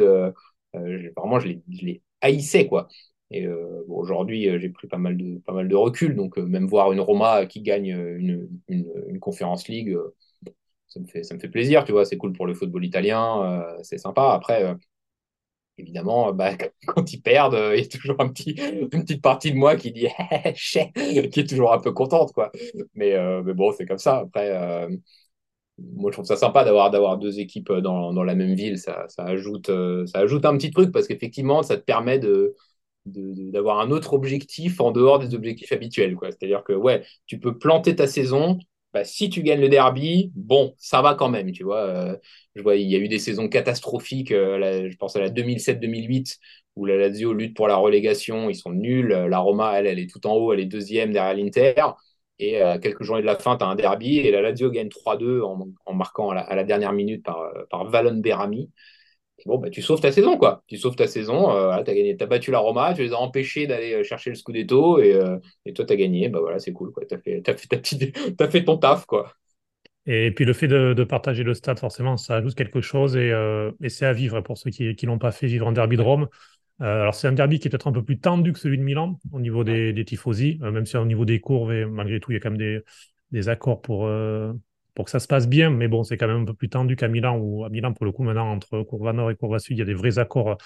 [0.73, 2.87] vraiment, je les, haïssais, quoi.
[3.31, 3.47] Et
[3.87, 6.15] aujourd'hui, j'ai pris pas mal, de, pas mal de recul.
[6.15, 9.97] Donc, même voir une Roma qui gagne une, une, une Conference League,
[10.87, 12.05] ça, me fait, ça me fait plaisir, tu vois.
[12.05, 14.33] C'est cool pour le football italien, c'est sympa.
[14.33, 14.75] Après,
[15.81, 16.51] évidemment, bah,
[16.87, 20.07] quand ils perdent, euh, il y a toujours une petite partie de moi qui dit
[21.31, 22.51] qui est toujours un peu contente, quoi.
[22.95, 24.19] Mais, euh, mais bon, c'est comme ça.
[24.19, 24.89] Après, euh,
[25.77, 28.77] moi, je trouve ça sympa d'avoir d'avoir deux équipes dans, dans, la même ville.
[28.77, 29.71] Ça, ça ajoute,
[30.05, 32.55] ça ajoute un petit truc parce qu'effectivement, ça te permet de
[33.05, 36.15] d'avoir un autre objectif en dehors des objectifs habituels.
[36.21, 38.59] C'est-à-dire que ouais, tu peux planter ta saison,
[38.93, 41.81] bah, si tu gagnes le derby, bon, ça va quand même, tu vois.
[41.81, 42.17] Euh,
[42.55, 46.39] je vois, il y a eu des saisons catastrophiques, euh, je pense à la 2007-2008,
[46.75, 49.09] où la Lazio lutte pour la relégation, ils sont nuls.
[49.09, 51.73] La Roma, elle, elle est tout en haut, elle est deuxième derrière l'Inter.
[52.39, 54.89] Et à quelques journées de la fin, tu as un derby et la Lazio gagne
[54.89, 58.69] 3-2 en, marquant à la, dernière minute par, par Valon Berami.
[59.45, 60.63] Bon, bah, tu sauves ta saison, quoi.
[60.67, 61.51] Tu sauves ta saison.
[61.55, 64.99] Euh, tu as, as, battu la Roma, tu les as empêchés d'aller chercher le Scudetto
[64.99, 66.29] et, euh, et toi, tu as gagné.
[66.29, 67.05] Bah voilà, c'est cool, quoi.
[67.05, 69.33] Tu as fait, as fait, as fait ton taf, quoi.
[70.05, 73.71] Et puis le fait de, partager le stade, forcément, ça ajoute quelque chose et, euh,
[73.81, 76.01] et c'est à vivre pour ceux qui ne l'ont pas fait vivre en derby de
[76.01, 76.27] Rome.
[76.81, 78.83] Euh, alors c'est un derby qui est peut-être un peu plus tendu que celui de
[78.83, 82.19] Milan au niveau des, des tifosi, euh, même si au niveau des courbes, et malgré
[82.19, 82.79] tout, il y a quand même des,
[83.31, 84.09] des accords pour,
[84.93, 85.69] pour que ça se passe bien.
[85.69, 88.05] Mais bon, c'est quand même un peu plus tendu qu'à Milan, ou à Milan, pour
[88.05, 90.57] le coup, maintenant, entre Courva Nord et Courva Sud, il y a des vrais accords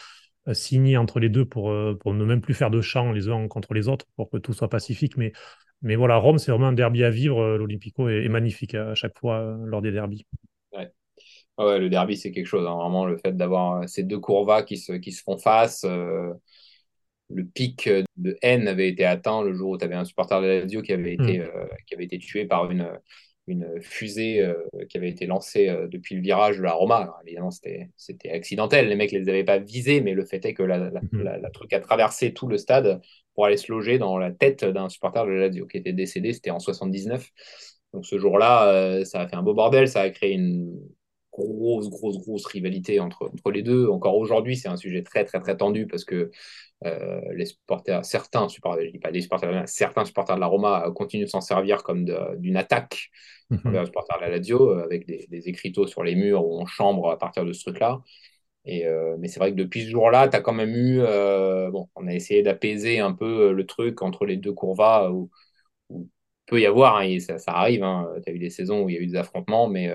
[0.53, 3.73] signés entre les deux pour, pour ne même plus faire de chants les uns contre
[3.73, 5.17] les autres, pour que tout soit pacifique.
[5.17, 5.33] Mais
[5.81, 7.39] mais voilà, Rome, c'est vraiment un derby à vivre.
[7.39, 10.25] Euh, L'Olympico est, magnifique à chaque fois euh, lors des derbys.
[10.73, 10.91] Ouais.
[11.59, 12.65] ouais le derby, c'est quelque chose.
[12.65, 12.75] Hein.
[12.75, 15.85] Vraiment, le fait d'avoir euh, ces deux courvas qui se, qui se font face.
[15.85, 20.47] le pic de haine avait été atteint le jour où tu avais un supporter de
[20.47, 21.67] la Lazio qui avait été, hmm.
[21.85, 22.87] qui avait été tué par une,
[23.47, 24.51] une fusée
[24.89, 27.15] qui avait été lancée depuis le virage de la Roma.
[27.25, 28.87] évidemment, c'était accidentel.
[28.87, 31.71] Les mecs ne les avaient pas visés, mais le fait est que la, la, truc
[31.73, 33.01] a traversé tout le stade
[33.35, 36.33] pour aller se loger dans la tête d'un supporter de la Lazio qui était décédé,
[36.33, 37.29] c'était en 79.
[37.93, 40.79] Donc ce jour-là, euh, ça a fait un beau bordel, ça a créé une
[41.35, 43.87] grosse, grosse, grosse rivalité entre, entre les deux.
[43.89, 46.31] Encore aujourd'hui, c'est un sujet très, très, très tendu parce que
[46.85, 50.91] euh, les supporters, certains supporters, je dis pas les supporters, certains supporters de la Roma
[50.95, 52.05] continuent de s'en servir comme
[52.37, 53.09] d'une attaque
[53.49, 53.71] mm -hmm.
[53.79, 57.09] les supporters de la Lazio avec des, des, écriteaux sur les murs où on chambre
[57.11, 58.01] à partir de ce truc-là.
[58.67, 60.99] Euh, mais c'est vrai que depuis ce jour-là, tu as quand même eu.
[61.01, 65.11] Euh, bon, on a essayé d'apaiser un peu euh, le truc entre les deux courvas
[65.11, 65.29] où,
[65.89, 66.09] où
[66.47, 67.83] peut y avoir, hein, ça, ça, arrive.
[67.83, 69.91] Hein, tu as eu des saisons où il y a eu des affrontements, mais,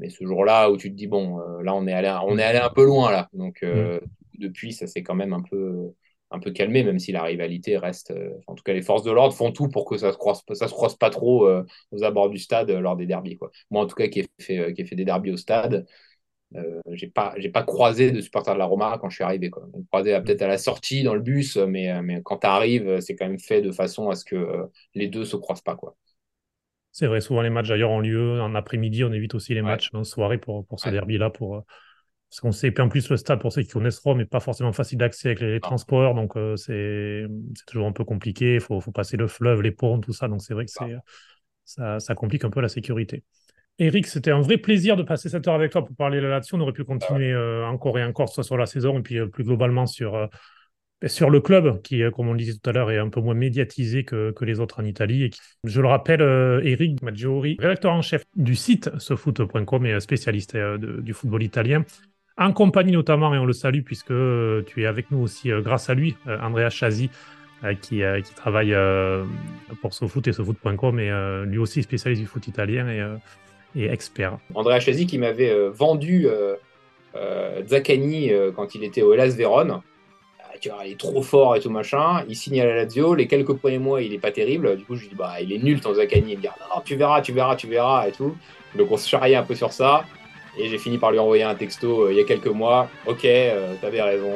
[0.00, 2.58] mais ce jour-là où tu te dis, bon, là, on est, allé, on est allé
[2.58, 3.28] un peu loin, là.
[3.32, 4.00] Donc, mm.
[4.38, 5.92] depuis, ça s'est quand même un peu,
[6.30, 8.12] un peu calmé, même si la rivalité reste.
[8.46, 10.42] en tout cas, les forces de l'ordre font tout pour que ça ne se, croise,
[10.54, 11.48] ça se croise pas trop
[11.92, 13.36] aux abords du stade lors des derbies.
[13.36, 13.50] Quoi.
[13.70, 15.86] Moi, en tout cas, qui ai fait, qui ai fait des derbies au stade,
[16.56, 19.50] euh, j'ai pas j'ai pas croisé de supporters de la Roma quand je suis arrivé
[19.50, 19.68] quoi.
[19.72, 23.14] On croisait peut-être à la sortie dans le bus mais, mais quand tu arrives c'est
[23.14, 25.96] quand même fait de façon à ce que euh, les deux se croisent pas quoi.
[26.92, 29.90] C'est vrai, souvent les matchs d'ailleurs ont lieu en après-midi, on évite aussi les matchs
[29.94, 31.30] en soirée pour, pour ce derby-là.
[31.30, 31.60] Pour, euh,
[32.28, 34.40] parce qu'on sait, puis en plus le stade, pour ceux qui connaissent Rome, n'est pas
[34.40, 37.26] forcément facile d'accès avec les, transports, donc c'est
[37.66, 40.40] toujours un peu compliqué, il faut, faut, passer le fleuve, les ponts, tout ça, donc
[40.40, 40.96] c'est vrai que c'est
[41.64, 43.24] ça, ça complique un peu la sécurité.
[43.80, 46.54] Eric, c'était un vrai plaisir de passer cette heure avec toi pour parler là-dessus.
[46.54, 49.26] On aurait pu continuer euh, encore et encore, soit sur la saison et puis euh,
[49.26, 50.26] plus globalement sur, euh,
[51.06, 53.34] sur le club, qui, comme on le disait tout à l'heure, est un peu moins
[53.34, 55.24] médiatisé que, les autres en Italie.
[55.24, 55.30] Et
[55.64, 56.20] je le rappelle,
[56.64, 61.84] Eric Maggiori, rédacteur en chef du site cefoot.com et spécialiste du football italien,
[62.36, 64.12] en compagnie notamment, et on le salue puisque
[64.66, 67.10] tu es avec nous aussi grâce à lui, Andrea Chazi,
[67.82, 68.02] qui,
[68.36, 68.74] travaille
[69.80, 72.88] pour SoFoot et SoFoot.com et lui aussi spécialiste du foot italien.
[72.88, 73.00] Et,
[73.76, 74.38] expert.
[74.54, 76.56] Andrea Chasi qui m'avait euh, vendu euh,
[77.14, 79.80] euh, quand il était au Hellas Vérone.
[80.60, 82.22] Ah, tu vois, il est trop fort et tout machin.
[82.28, 83.14] Il signe à la Lazio.
[83.14, 84.76] Les quelques premiers mois, il est pas terrible.
[84.76, 86.32] Du coup, je lui dis, bah, il est nul ton Zaccani.
[86.32, 88.36] Il me dit, ah, non, tu verras, tu verras, tu verras et tout.
[88.74, 90.04] Donc, on se charriait un peu sur ça.
[90.58, 92.88] Et j'ai fini par lui envoyer un texto il y a quelques mois.
[93.06, 93.26] Ok,
[93.80, 94.32] t'avais raison.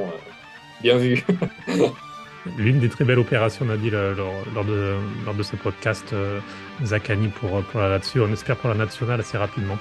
[0.83, 1.25] bien vu.
[2.59, 4.95] l'une des très belles opérations, Nabil, lors, lors, de,
[5.25, 6.41] lors de ce podcast euh,
[6.85, 8.25] Zakani pour, pour la Lazio.
[8.25, 9.79] On espère pour la nationale assez rapidement.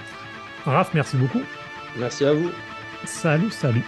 [0.65, 1.41] Raph, merci beaucoup.
[1.97, 2.51] Merci à vous.
[3.05, 3.83] Salut, salut.